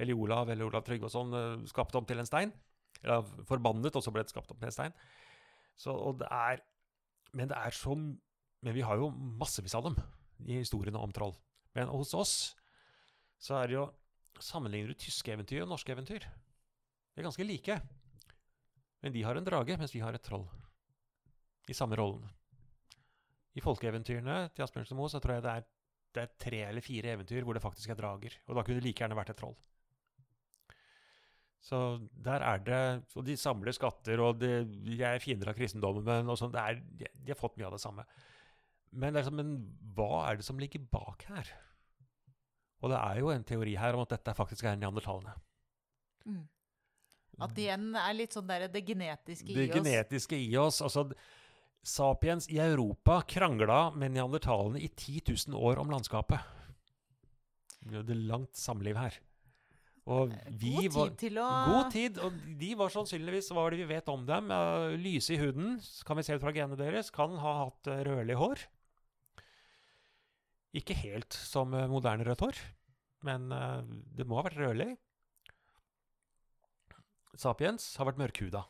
[0.03, 2.53] Hellig Olav eller Olav Tryggvason sånn, skapte om til en stein.
[3.05, 4.99] Eller forbannet, og så ble det skapt om til en stein.
[5.79, 6.65] Så, og det er
[7.37, 7.93] Men det er så
[8.65, 9.99] Men vi har jo massevis av dem
[10.47, 11.35] i historiene om troll.
[11.77, 12.35] Men hos oss
[13.43, 13.87] så er det jo
[14.37, 16.21] Sammenligner du tyske eventyr og norske eventyr?
[16.21, 17.79] De er ganske like.
[19.01, 20.45] Men de har en drage, mens vi har et troll.
[21.73, 22.27] I samme rollen.
[23.57, 25.65] I folkeeventyrene til Asbjørnsen Moe så tror jeg det er,
[26.13, 28.37] det er tre eller fire eventyr hvor det faktisk er drager.
[28.45, 29.57] Og da kunne det like gjerne vært et troll.
[31.67, 31.79] Så
[32.13, 32.81] der er det
[33.17, 37.33] Og de samler skatter, og de, de er fiender av kristendommen, men og sånn, de
[37.33, 38.05] har fått mye av det samme.
[38.93, 39.55] Men, det sånn, men
[39.97, 41.51] hva er det som ligger bak her?
[42.85, 45.35] Og det er jo en teori her om at dette faktisk er neandertalerne.
[46.27, 46.45] Mm.
[47.43, 49.77] At det igjen er litt sånn der det genetiske Det i oss.
[49.77, 50.81] genetiske i oss.
[50.85, 51.11] Altså,
[51.87, 56.41] sapiens i Europa krangla med neandertalene i 10 000 år om landskapet.
[57.87, 59.19] Vi hadde langt samliv her.
[60.07, 62.19] Og vi God tid var til å God tid.
[62.23, 64.53] Og de var sannsynligvis Hva var det vi vet om dem?
[65.03, 67.11] Lyse i huden, kan vi se ut fra genene deres.
[67.15, 68.67] Kan ha hatt eh, rødlig hår.
[70.75, 72.63] Ikke helt som eh, moderne rødt hår,
[73.29, 73.83] men eh,
[74.19, 74.95] det må ha vært rødlig.
[77.37, 78.65] Sapiens har vært mørkhuda.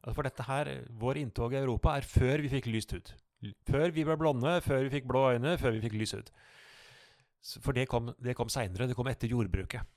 [0.00, 3.12] Altså for dette her, Vår inntog i Europa er før vi fikk lyst hud.
[3.68, 6.30] Før vi ble blonde, før vi fikk blå øyne, før vi fikk lys hud.
[7.64, 8.88] For det kom, det kom seinere.
[8.88, 9.96] Det kom etter jordbruket.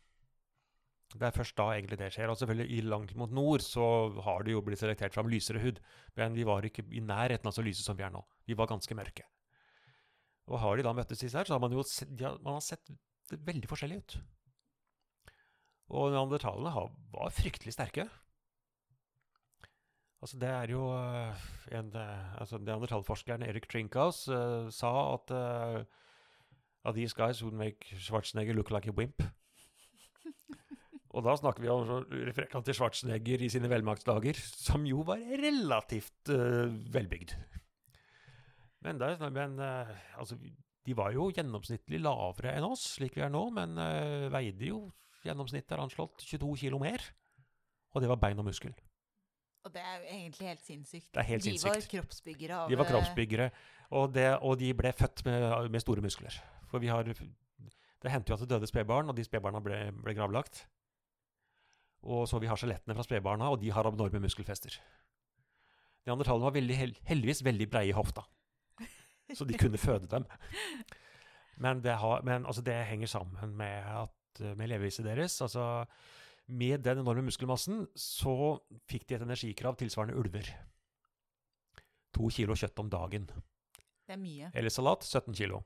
[1.14, 2.32] Det er først da egentlig det skjer.
[2.32, 3.86] Og selvfølgelig i langt mot nord så
[4.26, 5.80] har det jo blitt selektert fram lysere hud.
[6.20, 8.24] Men vi var ikke i nærheten av så lyse som vi er nå.
[8.48, 9.28] Vi var ganske mørke.
[10.52, 12.66] Og har de da møttes disse her, så har man jo sett, har, man har
[12.66, 12.92] sett
[13.32, 14.18] veldig forskjellig ut.
[15.94, 18.08] Og neandertalerne var fryktelig sterke.
[20.24, 21.40] Altså det er jo øh,
[21.76, 28.54] en, øh, altså Neandertalforskeren Erik Trinkhaus uh, sa at uh, these guys would make Schwarzenegger
[28.56, 29.24] look like a wimp.
[31.14, 36.32] Og da snakker vi om refererte til Schwarzenegger i sine velmaktsdager, som jo var relativt
[36.32, 37.36] uh, velbygd.
[38.84, 40.38] Men, der, men øh, altså,
[40.86, 44.90] de var jo gjennomsnittlig lavere enn oss, slik vi er nå, men uh, veide jo
[45.24, 47.04] gjennomsnittet er anslått 22 kilo mer.
[47.94, 48.74] Og det var bein og muskel.
[49.64, 51.08] Og det er jo egentlig helt sinnssykt.
[51.14, 53.48] Det er helt de var kroppsbyggere av De var eh, kroppsbyggere,
[53.96, 56.36] og, det, og de ble født med, med store muskler.
[56.68, 60.16] For vi har Det hendte jo at det døde spedbarn, og de spedbarna ble, ble
[60.18, 60.66] gravlagt.
[62.04, 64.76] Og så vi har skjelettene fra spedbarna, og de har enorme muskelfester.
[66.04, 68.26] Neandertalerne var veldig, hel- heldigvis veldig breie i hofta,
[69.38, 70.26] så de kunne føde dem.
[71.64, 75.42] Men det, har, men, altså, det henger sammen med, at, med leveviset deres.
[75.42, 75.86] Altså,
[76.48, 78.60] Med den enorme muskelmassen så
[78.90, 80.50] fikk de et energikrav tilsvarende ulver.
[82.14, 83.30] To kilo kjøtt om dagen.
[84.04, 84.50] Det er mye.
[84.54, 85.62] Eller salat 17 kilo.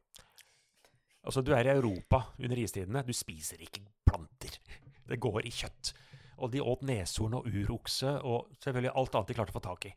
[1.23, 3.01] Altså, du er i Europa under istidene.
[3.03, 4.59] Du spiser ikke planter.
[5.07, 5.93] Det går i kjøtt.
[6.37, 9.89] Og de åt neshorn og urokse og selvfølgelig alt annet de klarte å få tak
[9.89, 9.93] i.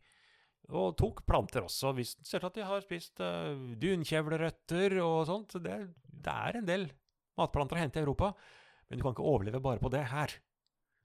[0.68, 1.94] Og tok planter også.
[1.96, 5.56] Vi ser at de har spist uh, dunkjevlerøtter og sånt.
[5.64, 6.84] Det, det er en del
[7.40, 8.34] matplanter å hente i Europa,
[8.88, 10.36] men du kan ikke overleve bare på det her.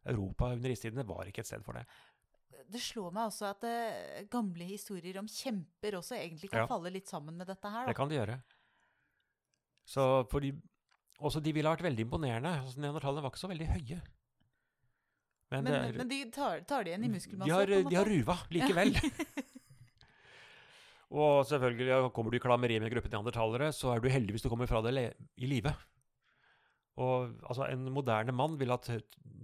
[0.05, 1.85] Europa under istidene var ikke et sted for det.
[2.69, 6.69] Det slår meg også at uh, gamle historier om kjemper også egentlig kan Ja.
[6.69, 7.87] falle litt sammen med dette her.
[7.89, 8.39] Det kan de gjøre.
[9.85, 10.53] Så fordi
[11.23, 12.49] Også de ville vært veldig imponerende.
[12.59, 14.01] Altså, Neandertalerne var ikke så veldig høye.
[15.53, 17.47] Men, Men, er, men de tar, tar det igjen i muskelmasse?
[17.47, 18.97] de har, de har ruva likevel.
[21.15, 24.45] og selvfølgelig, kommer du i klammeri med en gruppe neandertalere, så er du heldig hvis
[24.45, 25.71] du kommer fra det i live.
[27.01, 28.89] Og altså, en moderne mann vil, at,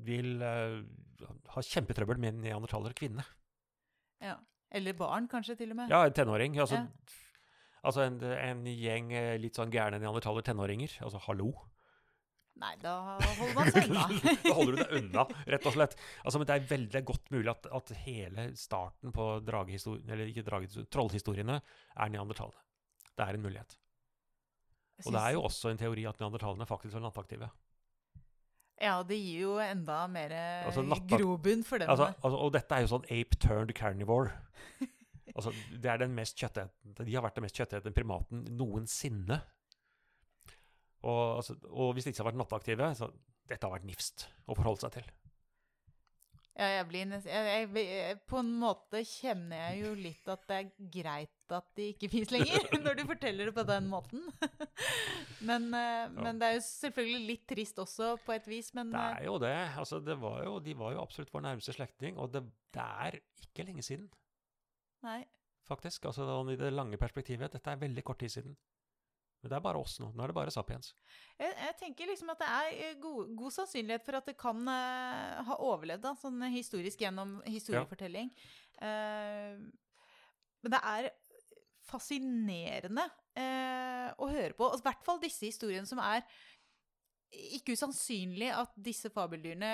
[0.05, 0.79] vil uh,
[1.55, 3.25] ha kjempetrøbbel med en neandertalerkvinne.
[4.23, 4.37] Ja.
[4.71, 5.91] Eller barn, kanskje, til og med.
[5.91, 6.55] Ja, en tenåring.
[6.59, 6.85] Altså, Ja.
[7.83, 10.95] altså en, en gjeng eh, litt sånn gærne neandertaler-tenåringer.
[11.03, 11.51] Altså, hallo.
[12.61, 14.03] Nei, da holder man seg unna.
[14.45, 15.95] da holder du deg unna, rett og slett.
[16.21, 22.61] Altså, men det er veldig godt mulig at, at hele starten på trollhistoriene er neandertalende.
[23.17, 23.77] Det er en mulighet.
[25.01, 27.49] Og det er jo også en teori at neandertalene faktisk var nattaktive.
[28.81, 30.33] Ja, det gir jo enda mer
[30.65, 31.89] Altså, grobunn for dem.
[31.89, 34.33] Altså, altså, og dette er jo sånn ape turned carnivore.
[35.31, 39.37] Altså, det er den mest kjøttetende De har vært den mest kjøttetende primaten noensinne.
[41.01, 43.09] Og, altså, og hvis de ikke har vært nattaktive, så
[43.49, 45.09] dette har vært nifst å forholde seg til.
[46.51, 50.43] ja, jeg blir nest, jeg, jeg, jeg, På en måte kjenner jeg jo litt at
[50.49, 54.23] det er greit at de ikke fins lenger, når du forteller det på den måten.
[55.49, 58.71] men, eh, men det er jo selvfølgelig litt trist også, på et vis.
[58.77, 59.55] Men Det eh, er jo det.
[59.83, 63.19] Altså, det var jo, de var jo absolutt vår nærmeste slektning, og det, det er
[63.43, 64.07] ikke lenge siden,
[65.03, 65.23] nei.
[65.67, 66.07] faktisk.
[66.07, 67.51] Altså, sånn I det lange perspektivet.
[67.51, 68.55] Dette er veldig kort tid siden.
[69.41, 70.11] Men det er bare oss nå.
[70.13, 70.91] Nå er det bare sapiens.
[71.39, 74.59] Jeg, jeg tenker liksom at det er eh, god, god sannsynlighet for at det kan
[74.69, 78.29] uh, ha overlevd da, sånn historisk gjennom historiefortelling.
[78.81, 79.57] Eh,
[80.61, 81.09] men det er
[81.89, 84.69] fascinerende uh, å høre på.
[84.77, 86.21] I hvert fall disse historiene som er
[87.31, 89.67] ikke usannsynlig at disse fabeldyrene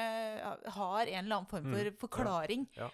[0.75, 2.67] har en eller annen form for Mm, forklaring.
[2.77, 2.89] ja.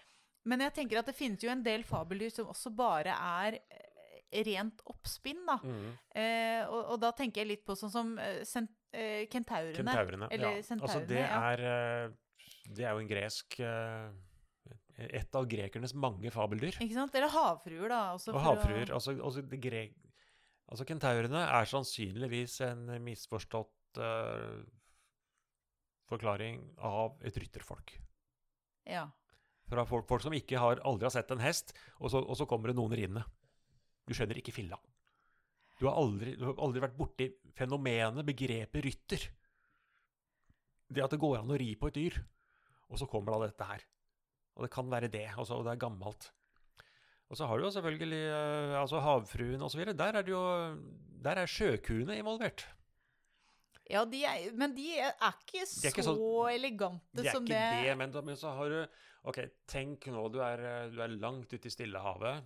[0.45, 3.59] Men jeg tenker at det finnes jo en del fabeldyr som også bare er
[4.47, 5.57] rent oppspinn, da.
[6.15, 8.13] Eh, og, og da tenker jeg litt på sånn som
[8.47, 9.77] sent, eh, kentaurene.
[9.77, 10.29] Kentaurene.
[10.31, 10.77] Eller ja.
[10.79, 14.13] Altså, det er, eh, det er jo en gresk eh,
[14.93, 16.77] Et av grekernes mange fabeldyr.
[16.83, 17.15] Ikke sant?
[17.17, 18.13] Eller havfruer, da.
[18.13, 18.91] Også Og havfruer.
[18.91, 18.99] å-.
[18.99, 19.87] Altså, altså, det gre
[20.69, 24.61] altså kentaurene er sannsynligvis en misforstått uh,
[26.09, 27.93] forklaring av et rytterfolk.
[28.89, 29.07] Ja.
[29.69, 32.47] Fra folk, folk som ikke har, aldri har sett en hest, og så, og så
[32.49, 33.25] kommer det noen ridende.
[34.07, 34.77] Du skjønner ikke filla.
[35.79, 39.25] Du har aldri, du har aldri vært borti fenomenet, begrepet rytter.
[40.93, 42.19] Det at det går an å ri på et dyr,
[42.91, 43.83] og så kommer da dette her.
[44.53, 46.27] Og det kan være det, Også, og det er gammelt.
[47.31, 49.81] Og så har du jo selvfølgelig eh, altså havfruen osv.
[49.97, 50.43] Der er det jo
[51.23, 52.65] Der er sjøkuene involvert.
[53.89, 57.43] ja de er, men de er ikke så er ikke så- elegante de er som
[57.43, 58.85] ikke det, det, men, men så har du
[59.25, 62.43] Ok, tenk nå, du er, eh, du er langt ute i Stillehavet,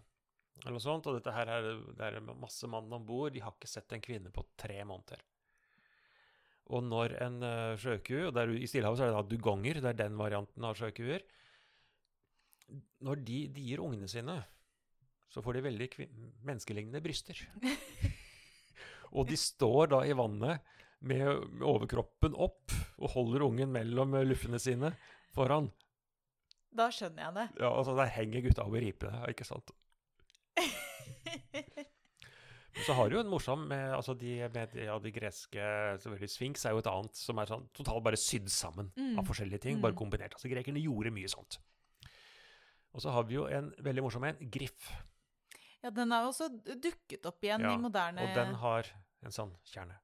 [0.63, 3.33] eller noe sånt, og dette her er, det er masse mann om bord.
[3.35, 5.21] De har ikke sett en kvinne på tre måneder.
[6.75, 9.91] Og når en uh, sjøku, og der, i Stillehavet så er det da dugonger, det
[9.93, 11.23] er den varianten av sjøkuer
[13.07, 14.41] Når de, de gir ungene sine,
[15.31, 15.87] så får de veldig
[16.47, 17.39] menneskelignende bryster.
[19.15, 20.75] og de står da i vannet
[21.07, 24.91] med, overkroppen opp og holder ungen mellom luffene sine
[25.35, 25.69] foran.
[26.77, 27.47] Da skjønner jeg det.
[27.61, 29.71] Ja, altså Der henger gutta over ripene, ikke sant?
[32.85, 35.57] Så har du jo en morsom med, altså de, med de, ja, de greske
[36.03, 39.17] selvfølgelig Sphinx er jo et annet som er sånn totalt bare sydd sammen Mm.
[39.19, 39.81] av forskjellige ting, Mm.
[39.81, 40.33] bare kombinert.
[40.37, 41.57] Altså Grekerne gjorde mye sånt.
[42.93, 44.91] Og så har vi jo en veldig morsom en, Griff.
[45.83, 46.49] Ja, den jo også
[46.81, 48.85] dukket opp igjen Ja, i moderne Og den har
[49.23, 49.97] en sånn kjerne.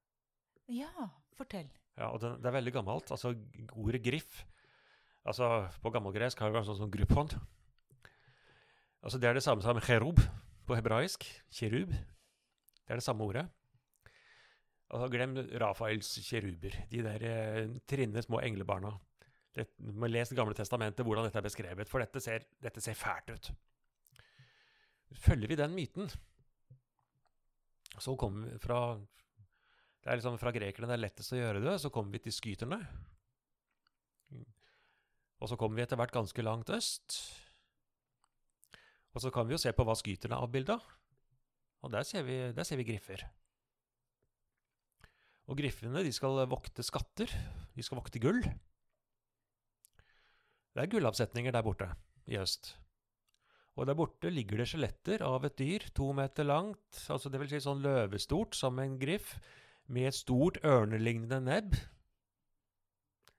[0.70, 1.70] Ja, fortell.
[1.98, 3.12] Ja, og den, det er veldig gammelt.
[3.12, 3.36] Altså
[3.76, 4.46] ordet griff
[5.26, 7.40] Altså på gammelgresk har det vært sånn som gruppehånd.
[9.04, 10.20] Altså det er det samme som cherub
[10.68, 11.24] på hebraisk.
[11.52, 11.94] Kjerub.
[12.84, 13.46] Det er det samme ordet.
[14.94, 16.76] Og glem Rafaels kjeruber.
[16.92, 18.92] De der eh, trinne små englebarna.
[19.54, 23.34] Det, må lese Gamle testamentet hvordan dette er beskrevet, for dette ser, dette ser fælt
[23.34, 23.50] ut.
[25.24, 26.10] Følger vi den myten,
[28.02, 28.80] så kommer vi fra
[30.04, 32.34] det er liksom fra grekerne det er lettest å gjøre det, så kommer vi til
[32.36, 32.82] skyterne.
[35.40, 37.16] Og så kommer vi etter hvert ganske langt øst.
[39.16, 40.76] Og så kan vi jo se på hva skyterne er avbilda.
[41.84, 43.26] Og der ser, vi, der ser vi griffer.
[45.52, 47.32] Og griffene de skal vokte skatter.
[47.76, 48.40] De skal vokte gull.
[50.74, 51.90] Det er gullavsetninger der borte
[52.32, 52.72] i øst.
[53.76, 57.50] Og der borte ligger det skjeletter av et dyr to meter langt, altså det vil
[57.50, 59.36] si sånn løvestort som en griff,
[59.90, 61.74] med et stort ørnelignende nebb.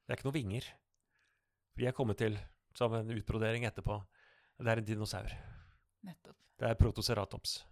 [0.05, 0.66] Det er ikke noen vinger.
[1.78, 2.36] De er kommet til
[2.76, 3.97] som en utbrodering etterpå.
[4.61, 5.32] Det er en dinosaur.
[6.05, 6.36] Nettopp.
[6.61, 7.62] Det er protoceratops.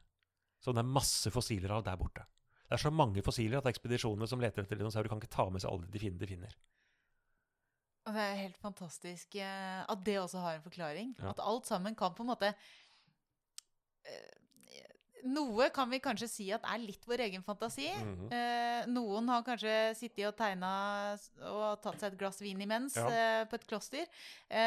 [0.63, 2.25] Så det er masse fossiler av der borte.
[2.73, 5.61] Det er så mange fossiler at ekspedisjonene som leter etter dinosaurer, kan ikke ta med
[5.61, 6.55] seg alle de fiendene de finner.
[8.07, 11.13] Og det er helt fantastisk eh, at det også har en forklaring.
[11.19, 11.35] Ja.
[11.35, 12.53] At alt sammen kan på en måte
[14.09, 14.39] eh,
[15.23, 17.87] Noe kan vi kanskje si at er litt vår egen fantasi.
[17.95, 18.89] Mm -hmm.
[18.91, 23.47] noen har kanskje sittet og tegna og tatt seg et glass vin imens Ja.
[23.47, 24.05] på et kloster.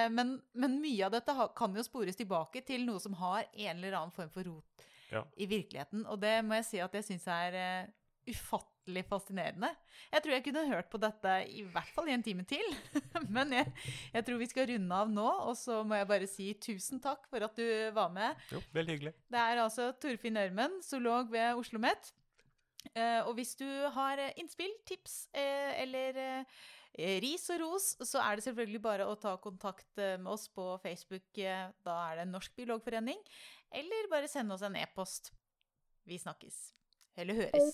[0.10, 3.98] Men, men mye av dette kan jo spores tilbake til noe som har en eller
[3.98, 5.24] annen form for rot Ja.
[5.38, 6.06] i virkeligheten.
[6.10, 7.92] Og det må jeg si at jeg syns er uh,
[8.26, 9.70] ufattelig fascinerende.
[10.12, 12.66] Jeg tror jeg kunne hørt på dette i hvert fall i en time til.
[13.36, 13.72] Men jeg,
[14.14, 17.28] jeg tror vi skal runde av nå, og så må jeg bare si tusen takk
[17.30, 18.46] for at du var med.
[18.54, 19.16] Jo, veldig hyggelig.
[19.30, 22.14] Det er altså Torfinn Ørmen, zoolog ved Oslo OsloMet.
[22.96, 28.22] Uh, og hvis du har eh, innspill, tips uh, eller eh, ris og ros, så
[28.24, 31.26] er det selvfølgelig bare å ta kontakt eh, med oss på Facebook.
[31.38, 33.20] eh, Da er det Norsk biologforening.
[33.72, 35.34] Eller bare sende oss en e-post.
[36.04, 36.74] Vi snakkes.
[37.18, 37.74] Eller høres.